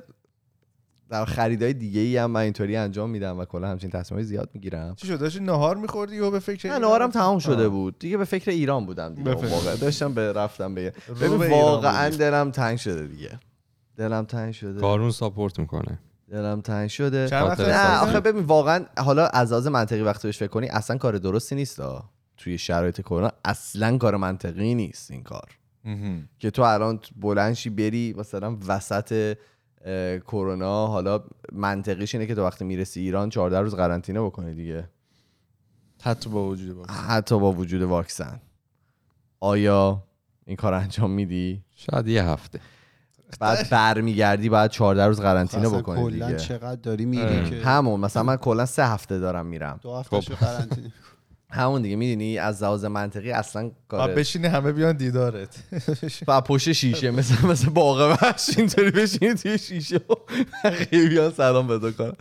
[1.09, 4.95] در خریدای دیگه ای هم من اینطوری انجام میدم و کلا همچین تصمیمای زیاد می‌گیرم.
[4.95, 7.69] چی شد؟ داشتی نهار میخوردی و به فکر نه نهارم؟ تمام شده آه.
[7.69, 7.99] بود.
[7.99, 9.31] دیگه به فکر ایران بودم دیگه.
[9.35, 9.77] موقع.
[9.77, 12.09] داشتم به رفتم به ببین واقعا.
[12.09, 13.41] دلم تنگ شده دیگه.
[13.97, 14.81] دلم تنگ شده.
[14.81, 15.99] کارون ساپورت می‌کنه.
[16.31, 17.29] دلم تنگ شده.
[17.33, 17.99] نه.
[17.99, 21.81] آخه ببین واقعا حالا از لحاظ منطقی وقتی بهش فکر کنی اصلا کار درستی نیست
[21.81, 22.11] ها.
[22.37, 25.59] توی شرایط کرونا اصلا کار منطقی نیست این کار.
[26.39, 29.37] که تو الان بلنشی بری مثلا وسط
[30.27, 34.89] کرونا حالا منطقیش اینه که تو وقتی می‌رسی ایران 14 روز قرنطینه بکنی دیگه.
[36.03, 38.41] حتی با وجود با حتی با وجود واکسن.
[39.41, 40.03] آیا
[40.47, 42.61] این کار انجام میدی؟ شاید یه هفته.
[43.41, 47.51] بعد برمیگردی بعد 14 روز قرنطینه بکنی کلا چقدر داری میری.
[47.51, 49.81] که؟ همون مثلا من کلا سه هفته دارم میرم.
[49.83, 50.35] دو هفته خب.
[50.35, 50.93] قرنطینه.
[51.51, 55.63] همون دیگه می‌دونی؟ از لحاظ منطقی اصلا بعد کار بشینی همه بیان دیدارت.
[56.29, 62.13] و پشت شیشه مثل مثل باغ وحش اینطوری بشینی توی شیشه و بیان سلام بده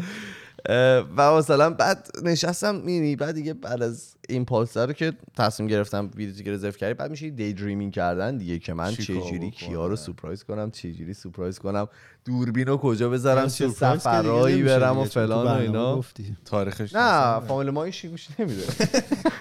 [0.70, 5.70] اه، و مثلا بعد نشستم می‌بینی بعد دیگه بعد از این پالسر رو که تصمیم
[5.70, 9.50] گرفتم ویدیو که رزرو کردی بعد میشه دی دریمینگ کردن دیگه که من چجوری بکنم؟
[9.50, 11.88] کیا رو سورپرایز کنم چجوری سورپرایز کنم
[12.26, 16.04] دوربین رو کجا بذارم چه دیگه سفرهایی نمیشه برم و فلان و اینا.
[16.46, 18.64] تاریخش نه فامیل ما این شی گوش نمیده.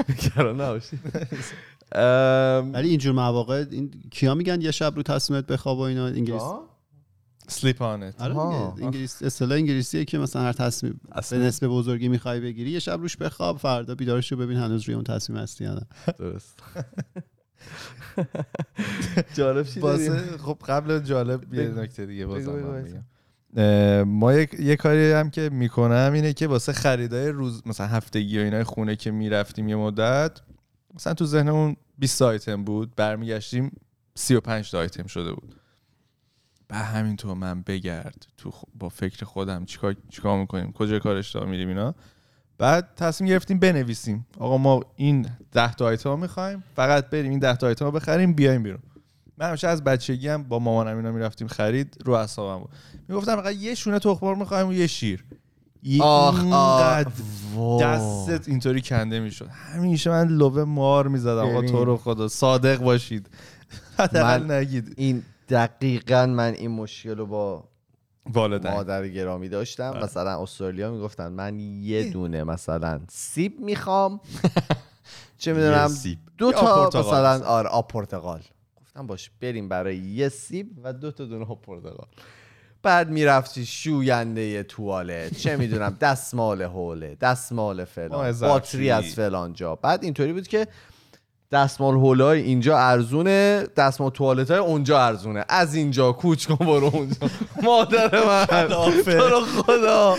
[0.08, 0.80] نگران
[2.72, 6.42] ولی اینجور مواقع این کیا میگن یه شب رو تصمیمت بخواب و اینا؟ انگلیس؟
[7.48, 12.70] سلیپ آنت آره انگلیس اصطلاح انگلیسیه که مثلا هر تصمیم به نسبت بزرگی می‌خوای بگیری
[12.70, 15.86] یه شب روش بخواب فردا بیدارش رو ببین هنوز روی اون تصمیم هستی یا نه.
[16.18, 16.62] درست.
[19.36, 19.66] جالب؟
[20.36, 21.68] خب قبل جالب یه.
[21.68, 23.04] نکته دیگه بازم
[24.06, 28.42] ما یک یه کاری هم که می‌کنم اینه که واسه خریدای روز مثلا هفتگی و
[28.42, 30.40] اینا خونه که می‌رفتیم یه مدت
[30.94, 33.72] مثلا تو ذهنمون 20 آیتم بود برمیگشتیم
[34.14, 35.54] 35 تا آیتم شده بود.
[36.74, 41.68] و همینطور من بگرد تو با فکر خودم چیکار چیکار می‌کنیم؟ کجا کار اشتباه میریم
[41.68, 41.94] اینا؟
[42.58, 44.26] بعد تصمیم گرفتیم بنویسیم.
[44.38, 48.62] آقا ما این 10 تا آیتم می‌خوایم فقط بریم این 10 تا آیتم بخریم بیایم
[48.62, 48.78] بیرون.
[49.38, 52.70] من همیشه از بچگی هم با مامانم اینا می‌رفتیم خرید رو اعصابم بود.
[53.08, 55.24] می‌گفتم فقط یه شونه تخمار می‌خوایم و یه شیر.
[56.00, 56.44] آخ
[57.80, 59.48] دستت اینطوری کنده می‌شد.
[59.48, 61.46] همیشه من لوه مار می‌زدم.
[61.46, 61.62] آقا.
[61.62, 63.28] تو رو خدا صادق باشید.
[63.98, 64.94] حداقل نگید.
[64.96, 67.64] این دقیقا من این مشکل رو با
[68.32, 70.04] والدین مادر گرامی داشتم بله.
[70.04, 74.20] مثلا استرالیا می‌گفتن من یه دونه مثلا سیب می‌خوام
[75.38, 75.90] چه می‌دونم.
[76.38, 76.90] دو تا.
[76.94, 78.40] مثلا آب پرتقال
[78.80, 82.06] گفتم باش بریم برای یه سیب و دو تا دونه آب پرتقال
[82.82, 88.32] بعد می‌رفتی شوینده توالت چه می‌دونم دستمال حوله دستمال فلان.
[88.40, 90.68] باتری از فلان جا بعد اینطوری بود که
[91.54, 95.44] دستمال هولای اینجا ارزونه دستمال توالت های اونجا ارزونه.
[95.48, 97.16] از اینجا کوچ کن برو اونجا.
[97.62, 98.68] مادر من.
[98.68, 100.16] تو رو خدا.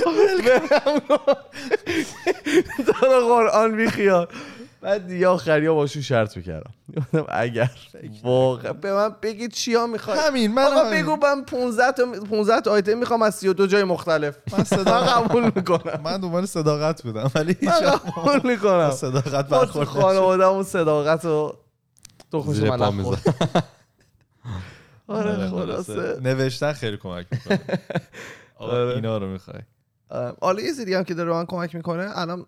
[2.86, 4.27] تو رو قرآن بیخیال
[4.86, 6.71] بعد دیگه آخریا باشون شرط می‌کردم.
[6.97, 7.71] گفتم اگر
[8.23, 10.19] واقعا به من بگید چیا می‌خوای.
[10.19, 10.89] همین من آقا.
[10.91, 14.38] بگو من 15 تا 15 تا آیتم می‌خوام از 32 جای مختلف.
[14.53, 16.01] من صدا- قبول می‌کنم.
[16.03, 18.91] من دنبال صداقت بودم ولی هیچ من قبول می‌کنم.
[19.05, 20.01] صداقت برخورد نشد.
[20.01, 21.57] خانواده اون صداقت رو
[22.31, 22.81] تو خوش من.
[25.07, 26.17] آره آره، خلاصه.
[26.21, 27.59] نوشتن خیلی کمک می‌کنه.
[28.59, 28.95] آقا آره.
[28.95, 29.59] اینا رو می‌خوای.
[30.09, 32.45] آه، حالا یه هم که داره من کمک می‌کنه الان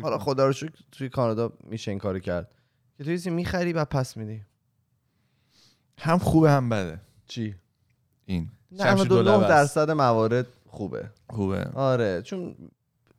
[0.00, 2.50] حالا خدا رو شکر توی کانادا میشه این کارو کرد.
[2.98, 4.42] که تو یه چیزی می‌خری و پس میدی.
[5.98, 7.00] هم خوبه هم بده.
[7.26, 7.54] چی؟
[8.24, 8.50] این.
[8.72, 9.76] نه شمشیر 99 دولبه است.
[9.76, 11.10] درصد موارد خوبه.
[11.30, 11.64] خوبه.
[11.64, 12.56] آره چون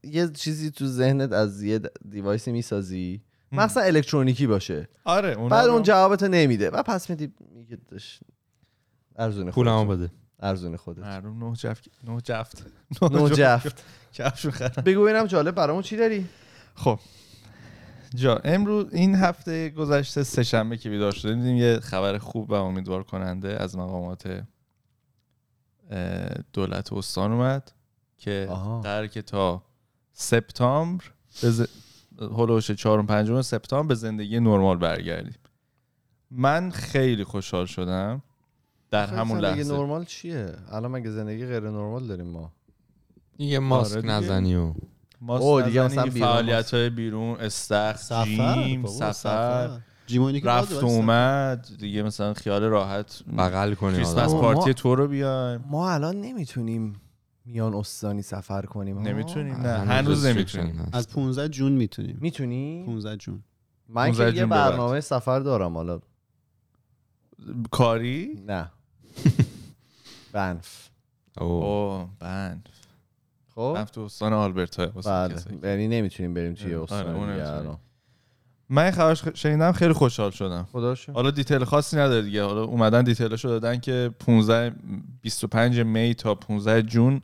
[0.04, 3.22] یه چیزی تو ذهنت از یه دیوایسی می‌سازی.
[3.52, 4.88] مثلا الکترونیکی باشه.
[5.04, 6.70] آره اونا بعد اون جوابتو نمیده.
[6.70, 8.20] و پس میدی میگه داش
[9.16, 10.12] ارزون پولمو خودت بده.
[10.40, 11.00] ارزون خودت.
[11.00, 12.66] معلوم نه جفت نه جفت
[13.02, 14.46] نو جفت کفش.
[14.86, 16.26] بگو ببینم جالب برامون چی داری؟
[16.76, 17.00] خب.
[18.16, 22.54] جا امروز این هفته گذشته سه شنبه که بیدار شدیم دیدیم یه خبر خوب و
[22.54, 24.44] امیدوار کننده از مقامات
[26.54, 27.72] دولت استان اومد
[28.18, 28.50] که.
[28.84, 29.64] قرار که تا
[30.14, 31.04] سپتامبر
[31.42, 31.68] به ز...
[32.20, 35.40] هلوش چهارم پنجم سپتامبر به زندگی نرمال برگردیم.
[36.32, 38.22] من خیلی خوشحال شدم
[38.92, 39.74] در همون زندگی لحظه.
[39.74, 42.52] نرمال چیه؟ الان مگه زندگی غیر نرمال داریم ما؟
[43.38, 44.08] دیگه ماسک آره.
[44.08, 44.74] نزنی و
[45.28, 48.26] اوه، دیگه مثلا بیرون فعالیت های بیرون استخ سفر
[48.64, 49.80] جیم سفر.
[50.44, 50.74] رفت.
[50.74, 54.32] اومد دیگه مثلا خیال راحت بغل کنی کریسمس.
[54.32, 55.64] ما- پارتی تو رو بیایم.
[55.68, 57.02] ما الان نمی‌تونیم
[57.46, 59.70] میان استانی سفر کنیم؟ نمی‌تونیم نه.
[59.80, 60.90] هنوز نمی‌تونیم.
[60.94, 62.18] از 15 جون می‌تونیم.
[62.22, 63.44] می‌تونی 15 جون.
[63.90, 64.46] من که 15 یه.
[64.46, 66.00] برنامه سفر دارم حالا.
[67.72, 68.72] کاری؟ نه.
[70.34, 70.90] بنف.
[71.38, 71.66] اوه.
[71.66, 72.70] او بند
[73.56, 75.36] خب رفت تو استان آلبرتا بله.
[75.64, 77.46] یعنی نمی‌تونیم بریم توی آره، استان نمی‌تونیم.
[77.46, 77.78] الان.
[78.70, 81.12] من خبرش شنیدم خیلی خوشحال شدم خدا شکر.
[81.12, 84.76] حالا دیتیل خاصی نداره دیگه حالا اومدن دیتیلشو دادن که 15
[85.22, 87.22] 25 می تا 15 جون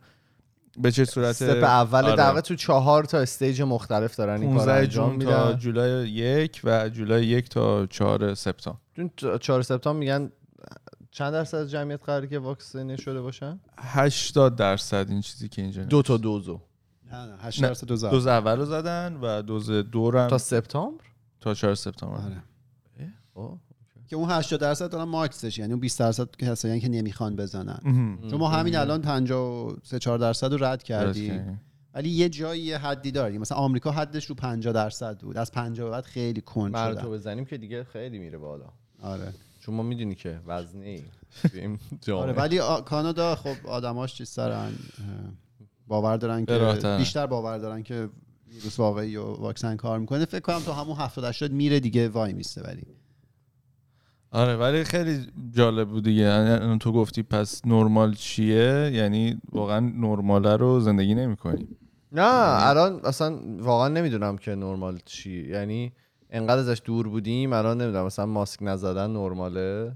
[0.78, 2.16] به چه صورت استپ اول آره.
[2.16, 6.08] در تو چهار تا stage مختلف دارن این کار 15 انجام جون تا میدن جولای
[6.10, 8.80] یک و جولای یک تا 4 سپتامبر
[9.16, 10.32] تو 4 سپتامبر میگن
[11.10, 15.84] چند درصد از جمعیت قراره که واکسینه شده باشن 80 درصد این چیزی که اینجا
[15.84, 16.60] دو تا دوزو
[17.12, 20.38] نه نه 8 نه، درصد دوز دوز اول رو زدن و دوز دو هم تا
[20.38, 21.04] سپتامبر؟
[21.40, 22.20] تا 4 سپتامبر.
[23.34, 23.56] آره.
[24.06, 27.36] که اون 80 درصد دارن max ش یعنی اون 20 درصد که کسایی که نمی‌خوان
[27.36, 28.18] بزنن.
[28.30, 31.60] چون ما همین الان 53 4 درصد رو رد کردیم.
[31.94, 33.40] ولی یه جایی یه حدی داریم.
[33.40, 35.36] مثلا آمریکا حدش رو 50 درصد بود.
[35.36, 38.66] از 50 به بعد خیلی کند مرد شدن تو بزنیم که دیگه خیلی میره بالا.
[39.02, 39.32] آره.
[39.70, 40.40] چون ما می‌دونی که
[41.54, 41.78] این
[42.12, 44.72] آره ولی آ- کانادا خب آدماش چیز دارن
[45.86, 46.52] باور دارن که.
[46.98, 48.08] بیشتر باور دارن که
[48.48, 50.24] ویروس واقعی و واکسن کار می‌کنه.
[50.24, 52.82] فکر کنم تو همون 70 80 میره دیگه وای میسته ولی.
[54.30, 56.22] آره ولی خیلی جالب بود دیگه.
[56.22, 61.76] یعنی تو گفتی پس نرمال چیه؟ یعنی واقعا نرماله رو زندگی نمی‌کنیم
[62.12, 62.22] نه
[62.68, 65.92] الان اصلا واقعا نمی‌دونم که نرمال چی یعنی
[66.30, 69.92] انقدر ازش دور بودیم الان نمی‌دونم مثلا ماسک نزدن نرماله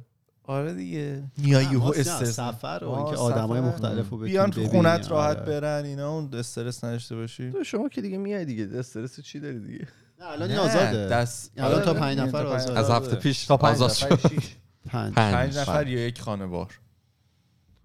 [0.47, 3.69] آره دیگه میای یهو استرس سفر و اینکه آدمای سفر.
[3.69, 5.09] مختلف رو بیان تو خونت ببینی.
[5.09, 5.61] راحت آره.
[5.61, 9.59] برن اینا اون استرس نداشته باشی تو شما که دیگه میای دیگه استرس چی داری
[9.61, 9.87] دیگه
[10.21, 12.79] نه الان آزاده دست الان تا آره، پنج تا نفر آزاده.
[12.79, 14.57] از هفته پیش تا پنج آزاد نفر شد شیش.
[14.89, 15.35] پنج پنج.
[15.35, 16.81] پنج نفر یا یک خانوار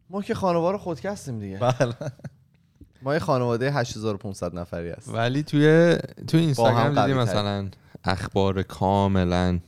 [0.09, 1.93] ما که خانواده خودکستیم دیگه بله
[3.01, 5.97] ما یه خانواده 8500 نفری هست ولی توی
[6.27, 7.19] تو اینستاگرام دیدی.
[7.19, 7.69] مثلا
[8.03, 9.59] اخبار کاملا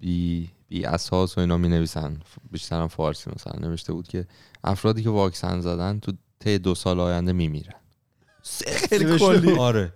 [0.00, 2.16] بی بی اساس و اینا می نویسن
[2.52, 3.68] بیشتر هم فارسی مثلا.
[3.68, 4.26] نوشته بود که
[4.64, 7.72] افرادی که واکسن زدن تو طی دو سال آینده میمیرن.
[8.62, 9.52] خیلی کلی.
[9.58, 9.92] آره.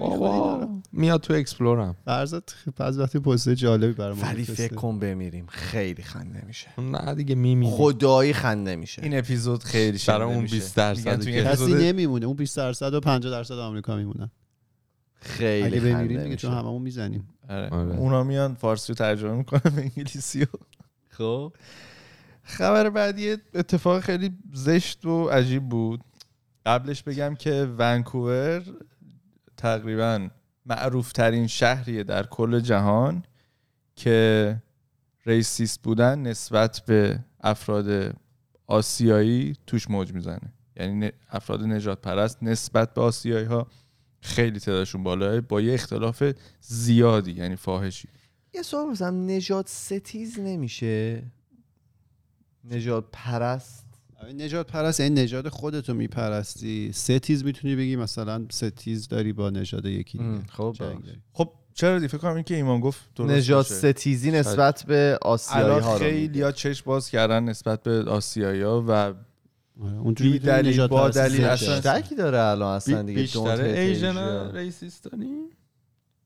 [0.00, 4.44] بابا میاد تو explore م فرزاد بعض وقتی پست جالبی برای ما ولی.
[4.44, 5.46] فکر کن بمیریم.
[5.48, 6.80] خیلی خنده میشه.
[6.80, 9.02] نه دیگه میمیره خدایی خنده میشه.
[9.02, 10.54] این اپیزود خیلی برای شنیده اون میشه.
[10.54, 12.26] 20 درصدی میگن تو این که- کسی نمیمونه.
[12.26, 14.30] اون 20 درصد و 50 درصد آمریکا میمونن.
[15.20, 17.28] خیلی اگه بمیریم دیگه چون هممون می‌زنیم.
[17.48, 17.68] آره.
[17.68, 17.96] آره.
[17.96, 20.46] اونا میان فارسی رو ترجمه می‌کنن به انگلیسی و
[21.08, 21.52] خب.
[22.42, 26.00] خبر بعدی یه اتفاق خیلی زشت و عجیب بود.
[26.66, 28.62] قبلش بگم که ونکوور
[29.56, 30.28] تقریبا
[30.66, 33.22] معروف ترین شهریه در کل جهان
[33.96, 34.56] که
[35.26, 38.16] racist بودن نسبت به افراد
[38.66, 40.52] آسیایی توش موج می‌زنه.
[40.76, 43.66] یعنی افراد نژاد پرست نسبت به آسیایی ها
[44.20, 48.08] خیلی تعدادشون بالاه با یه اختلاف زیادی یعنی فاحشی.
[48.54, 51.22] یه سوال بزنم نژاد ستیز نمیشه؟
[52.64, 53.86] نژاد پرست؟
[54.34, 56.92] نژاد پرست یعنی نژاد خودتو میپرستی.
[56.92, 60.76] ستیز می‌تونی بگی مثلا ستیز داری با نژاد یکی دیگه؟ خب.
[61.32, 63.92] خب چرا دی؟ فکر کنم این که ایمان گفت درست نجات باشه.
[63.92, 66.42] ستیزی نسبت به آسیایی ها خیلی.
[66.42, 69.16] ها چشم باز کردن نسبت به آسیایی ها و آره،
[69.76, 74.54] بی می‌تونی دلیل، با دلیل اصلا- داره الان اصلا دیگه بیشتر ایژن Asia.
[74.54, 75.44] ریسیست داریم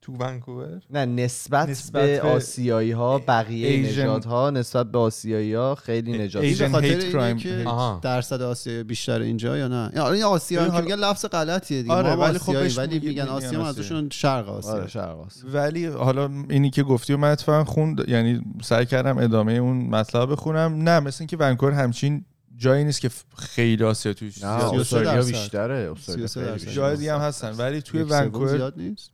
[0.03, 4.99] تو ونکوور نه نسبت, نسبت به, به آسیایی ها بقیه Asian- نژاد ها نسبت به
[4.99, 7.43] آسیایی ها خیلی نجات Asian خاطر hate اینه crime.
[7.43, 8.01] که آها.
[8.03, 11.25] درصد آسیا بیشتر اینجا یا نه یا این آسیا هم ببین که حالا- میگن لفظ
[11.27, 13.67] غلطیه دیگه آره، ولی خب ولی میگن آسیا.
[13.67, 15.51] ازشون شرق آسیا آره شرق آسیا.
[15.53, 20.33] ولی حالا اینی که گفتی و من اتفاقا خوند یعنی سعی کردم ادامه اون مطلب
[20.33, 22.25] بخونم نه مثل اینکه ونکوور همچین
[22.57, 25.23] جایی نیست که خیلی آسیا توش نه زیاد 33 استرالیا.
[25.23, 26.55] بیشتره استرالیا 33 خیلی درصد.
[26.55, 26.75] بیشتره.
[26.75, 29.11] جای دیگه هم هستن ولی توی ونکوور زیاد نیست؟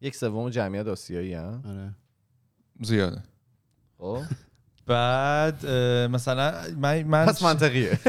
[0.00, 1.94] یک سوم جمعیت آسیایی هم آره.
[2.82, 3.22] زیاده.
[3.98, 4.22] خب.
[4.86, 5.66] بعد
[6.10, 7.98] مثلا من من پس منطقیه.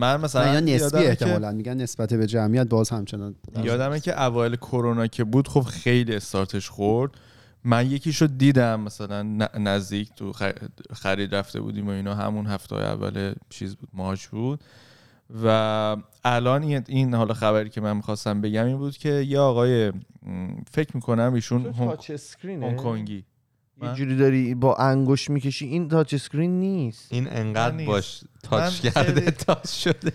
[0.00, 1.52] من مثلا نه یا نسبی احتمالا.
[1.52, 6.68] میگن نسبت به جمعیت باز همچنان یادمه که اوایل کرونا که بود خب خیلی استارتش
[6.68, 7.10] خورد.
[7.64, 9.22] من یکیشو دیدم مثلا
[9.58, 10.32] نزدیک تو
[10.92, 14.60] خرید رفته بودیم و اینا همون هفته اول چیز بود March بود.
[15.44, 19.92] و الان این- این حالا خبری که من می‌خواستم بگم این بود که یه آقای
[20.72, 23.24] فکر می‌کنم ایشون هنگ touch screen ه؟ هنگ کنگی
[23.82, 27.12] یه جوری داری با انگوش می‌کشی این touch screen نیست.
[27.12, 27.86] این انقدر نیست.
[27.86, 30.12] باش touch کرده touch شده.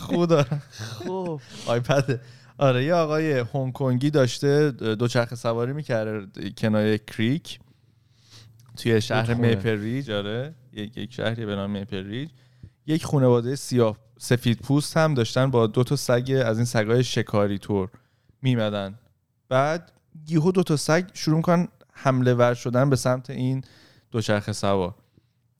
[0.00, 0.44] خدا.
[0.70, 1.40] خب.
[1.66, 2.20] iPad
[2.62, 7.60] آره یه آقای هنگ کنگی داشته دوچرخه سواری می‌کرده کنار creek
[8.76, 9.48] توی شهر رودخونه.
[9.48, 12.30] Maple Ridge آره یک یک شهری به نام Maple Ridge.
[12.86, 17.58] یک خانواده سیاه سفید پوست هم داشتن با دو تا سگ از این سگای شکاری
[17.58, 17.88] تور
[18.42, 18.98] میمدن.
[19.48, 19.92] بعد
[20.28, 23.64] یهو دو تا سگ شروع می‌کنن حمله ور شدن به سمت این
[24.10, 24.94] دوچرخه سوار.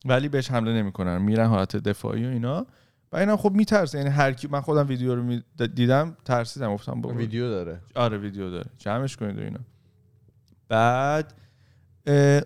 [0.05, 2.67] ولی بهش حمله نمی‌کنن میرن حالت دفاعی و اینا.
[3.13, 3.99] و اینا خب میترسه.
[3.99, 5.43] یعنی هر کی من خودم ویدیو رو می-
[5.75, 6.75] دیدم ترسیدم.
[6.75, 7.15] گفتم بابا.
[7.15, 7.81] ویدیو داره.
[7.95, 8.71] آره ویدیو داره.
[8.79, 9.59] جمعش کنید و اینا.
[10.69, 11.35] بعد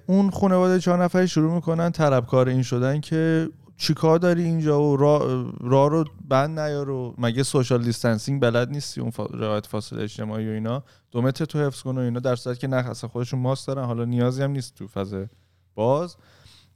[0.06, 5.22] اون خانواده چهار نفری شروع می‌کنن طلبکار این شدن که چیکار داری اینجا و راه
[5.60, 10.48] را رو بند نیار و مگه social distancing بلد نیستی؟ اون فا- رعایت فاصله اجتماعی
[10.48, 10.84] و اینا.
[11.10, 13.84] دو متر تو حفظ کن و اینا در صورتی که نه خودشون ماسک دارن.
[13.84, 15.14] حالا نیازی هم نیست تو فاز
[15.74, 16.16] باز.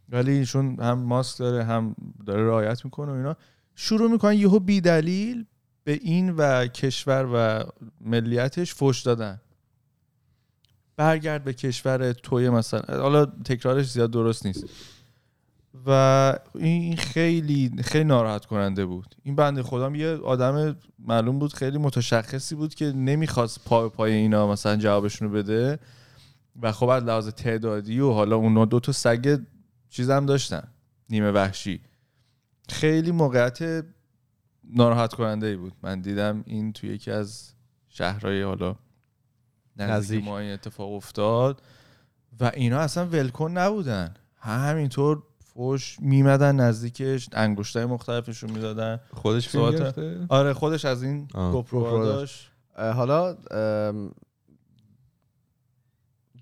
[0.08, 3.36] ولی ایشون هم ماسک داره هم داره رعایت می‌کنه و اینا.
[3.82, 5.46] شروع می‌کنن یهو بی دلیل
[5.84, 7.64] به این و کشور و
[8.00, 9.40] ملیتش فوش دادن.
[10.96, 14.64] برگرد به کشور توی مثلا حالا تکرارش زیاد درست نیست.
[15.86, 19.14] و این خیلی خیلی ناراحت کننده بود.
[19.22, 24.46] این بنده خودم یه آدم معلوم بود خیلی متشخصی بود که نمی‌خواست پای پای اینا
[24.52, 25.78] مثلا جوابشون رو بده.
[26.62, 29.40] و خب از لحاظ تعدادی و حالا اونا دو تا سگ
[29.90, 30.68] چیزم داشتن
[31.10, 31.80] نیمه وحشی.
[32.68, 33.84] خیلی موقعیت
[34.64, 35.72] ناراحت کننده ای بود.
[35.82, 37.54] من دیدم این توی یکی از
[37.88, 38.76] شهرهای حالا
[39.76, 40.24] نزدیک.
[40.24, 41.62] ما این اتفاق افتاد
[42.40, 44.14] و اینا اصلا ولکن نبودن.
[44.36, 49.00] همینطور فوش میمدن نزدیکش انگشتای مختلفشون می‌دادن.
[49.12, 51.26] خودش فیلم آره خودش از این.
[51.26, 52.50] گوپرو داشت.
[52.76, 53.36] حالا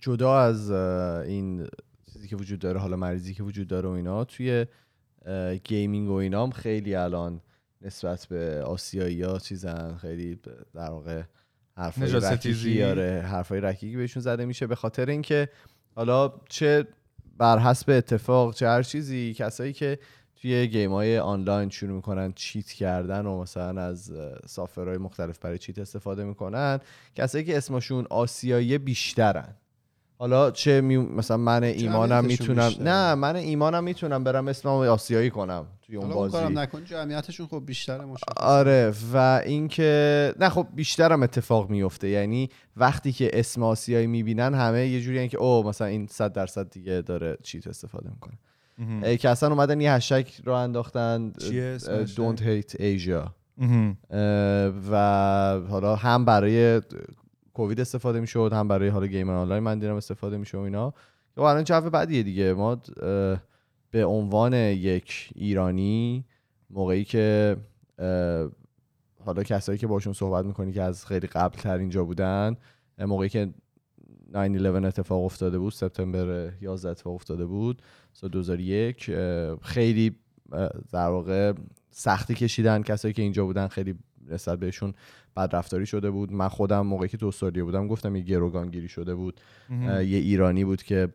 [0.00, 1.68] جدا از این
[2.12, 4.66] چیزی که وجود داره حالا مریضی که وجود داره و اینا توی
[5.64, 7.40] gaming و اینا هم خیلی الان
[7.82, 10.40] نسبت به آسیایی ها چیزن خیلی
[10.74, 11.22] در واقع
[11.76, 12.82] حرفای رکیکی.
[12.82, 15.48] آره حرفای رکیکی بهشون زده میشه به خاطر اینکه
[15.94, 16.86] حالا چه
[17.38, 19.98] بر حسب اتفاق چه هر چیزی کسایی که
[20.36, 24.12] توی game های آنلاین شروع می‌کنن cheat کردن و مثلا از
[24.46, 26.80] سافرهای مختلف برای چیت استفاده می‌کنن
[27.14, 29.54] کسایی که اسمشون آسیایی بیشترن
[30.20, 30.96] حالا چه می...
[30.96, 32.72] مثلا من ایمانم می‌تونم.
[32.80, 36.42] نه من ایمانم می‌تونم برم اسمم آسیایی کنم توی اون حالا اون بازی.
[36.42, 42.08] کارم نکن جمعیتشون خب بیشتره مشخص آره و اینکه نه خب بیشترم اتفاق میفته.
[42.08, 46.70] یعنی وقتی که اسم آسیایی می‌بینن همه یه جوری که او مثلا این 100 درصد
[46.70, 48.38] دیگه داره چیت استفاده می‌کنه.
[49.02, 51.32] اه، که اصلا اومدن یه هشتگ رو انداختن؟
[52.16, 53.30] Don't hate Asia.
[54.90, 54.96] و
[55.68, 56.80] حالا هم برای
[57.58, 60.94] کووید استفاده می‌شد هم برای حالا گیم آنلاین من دیدم استفاده میشه و اینا.
[61.34, 62.54] که الان جو بدیه دیگه.
[62.54, 62.80] ما
[63.90, 66.24] به عنوان یک ایرانی
[66.70, 67.56] موقعی که
[69.24, 72.56] حالا کسایی که باشون صحبت می‌کنی که از خیلی قبل تر اینجا بودن
[72.98, 73.48] موقعی که
[74.32, 77.82] 9-11 اتفاق افتاده بود سپتامبر 11 اتفاق افتاده بود
[78.12, 80.16] سال 2001 اه، خیلی
[80.92, 81.52] در واقع
[81.90, 83.94] سختی کشیدن کسایی که اینجا بودن خیلی
[84.30, 84.94] نسبت بهشون
[85.36, 86.32] بد رفتاری شده بود.
[86.32, 89.40] من خودم موقعی که تو استرالیا بودم گفتم یه گروگانگیری شده بود.
[89.70, 91.08] یه ایرانی بود که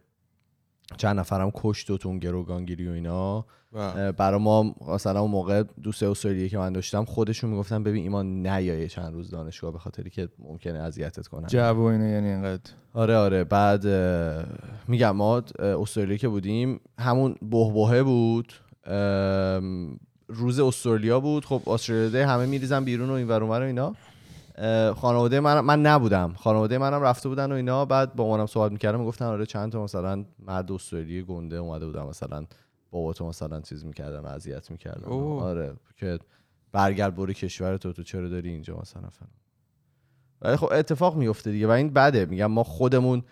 [0.98, 3.46] چند نفرم کشت و تو اون گروگانگیری و اینا.
[3.76, 8.48] اه، برا ما مثلا اون موقع دوست استرالیایی که من داشتم خودشون می‌گفتن ببین ایمان
[8.48, 11.48] نیایه چند روز دانشگاه به خاطری که ممکنه اذیتت کنن.
[11.48, 12.72] جو و اینه یعنی اینقدر.
[12.94, 13.44] آره آره.
[13.44, 13.88] بعد
[14.88, 18.54] میگم ما استرالیا که بودیم همون بهبهه بود.
[20.36, 21.46] روز استرالیا بود.
[21.46, 23.96] خب استرالیا همه میریزن بیرون و این ور و اینا.
[24.94, 26.34] خانواده من من نبودم.
[26.38, 27.86] خانواده منم رفته بودن و اینا.
[27.86, 29.00] بعد با مامانم صحبت می‌کردم.
[29.00, 32.04] می‌گفتن آره چند تا مثلا مرد استرالیا گنده اومده بودن.
[32.04, 32.46] مثلا
[32.92, 35.06] بابا تو مثلا چیز می‌کردن اذیت می‌کردن.
[35.06, 35.44] اوه.
[35.44, 36.20] آره که
[36.72, 37.94] برگرد برو کشور تو.
[37.94, 39.32] تو چرا داری اینجا مثلا فلان.
[40.42, 42.26] ولی خب اتفاق میفته دیگه و این بده.
[42.26, 43.24] میگم ما خودمون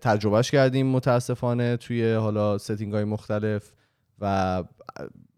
[0.00, 3.72] تجربهش کردیم متاسفانه توی حالا ستینگ های مختلف
[4.20, 4.64] و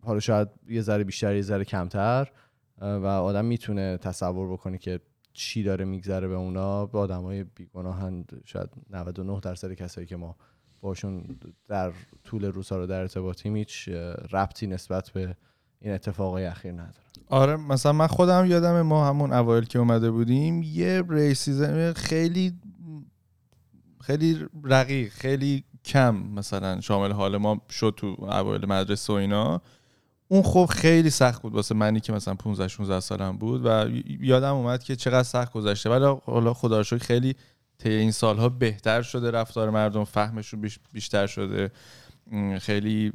[0.06, 2.30] حالا شاید یه ذره بیشتر یه ذره کمتر
[2.78, 5.00] و آدم می‌تونه تصور بکنه که
[5.32, 6.86] چی داره میگذره به اونا.
[6.86, 10.36] به آدم های بیگناهند شاید 99 درصد کسایی که ما
[10.80, 11.38] باشون
[11.68, 11.92] در
[12.24, 13.88] طول روزها رو در ارتباطیم هیچ
[14.32, 15.36] ربطی نسبت به
[15.80, 16.94] این اتفاقای اخیر نداره.
[17.28, 22.54] آره مثلا من خودم یادم ما همون اوایل که اومده بودیم یه ریسیزم خیلی
[24.00, 29.62] خیلی رقیق خیلی کم مثلا شامل حال ما شد تو اوایل مدرسه و اینا.
[30.28, 33.88] اون خب خیلی سخت بود واسه منی که مثلا 15 16 سالم بود و
[34.20, 35.90] یادم اومد که چقدر سخت گذشته.
[35.90, 37.34] ولی حالا خدا رو خیلی
[37.78, 41.70] طی این سالها بهتر شده رفتار مردم فهمشون بیش- بیشتر شده.
[42.60, 43.12] خیلی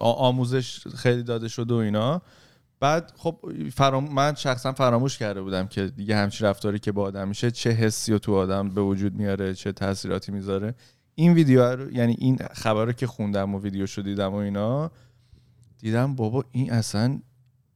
[0.00, 2.22] آموزش خیلی داده شده و اینا.
[2.80, 4.12] بعد خب فرام...
[4.12, 8.12] من شخصا فراموش کرده بودم که دیگه همچین رفتاری که با آدم میشه چه حسی
[8.12, 10.74] رو تو آدم به وجود میاره چه تاثیراتی می‌ذاره.
[11.20, 14.90] این ویدیو رو یعنی این خبر رو که خوندم و ویدیو شو دیدم و اینا
[15.78, 17.20] دیدم بابا این اصلا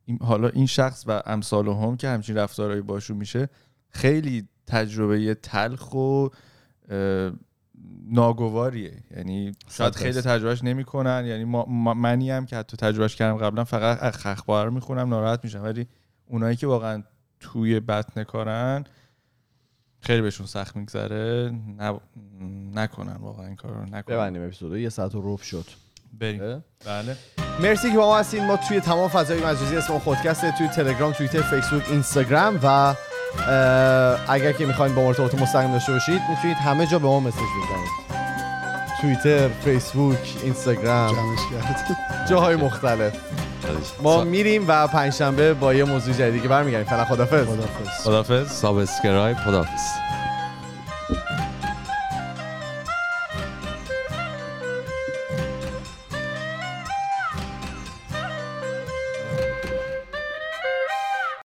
[0.05, 3.49] این حالا این شخص و امثال هم که همچین رفتارهایی باشون میشه
[3.91, 6.29] خیلی تجربه تلخ و
[8.11, 9.03] ناگواریه.
[9.17, 10.21] یعنی شاید خیلی.
[10.21, 11.25] تجربهش نمی‌کنن.
[11.27, 15.45] یعنی ما ما- منی هم که حتی تجربهش کردم قبلا فقط از خخبار می‌خونم ناراحت
[15.45, 15.63] میشم.
[15.63, 15.87] ولی
[16.27, 17.03] اونایی که واقعا
[17.41, 18.85] توی بطن کارن
[20.05, 21.53] خیلی بهشون سخت میگذره.
[21.79, 22.01] نب...
[22.75, 24.17] نکنن واقعا این کار رو نکنن.
[24.17, 24.79] ببندیم اپیزودو.
[24.79, 25.65] یه ساعت و ربع شد.
[26.21, 27.17] بریم؟ بله.
[27.61, 28.47] مرسی که با ما هستین.
[28.47, 32.95] ما توی تمام فضای مجازی اسم خودکسته توی تلگرام توییتر فیسبوک اینستاگرام و
[34.29, 37.35] اگر که می‌خواین با ما ارتباط مستقیم داشته باشید می‌تونید همه جا به ما message
[37.43, 38.14] بزنید.
[39.05, 41.17] توییتر فیسبوک اینستاگرام.
[42.31, 43.13] جاهای مختلف.
[44.03, 46.89] ما میریم و پنجشنبه با یه موضوع جدیدی که برمیگردیم.
[46.89, 49.81] فعلا خدافظ خدافظ خدافظ subscribe خدافظ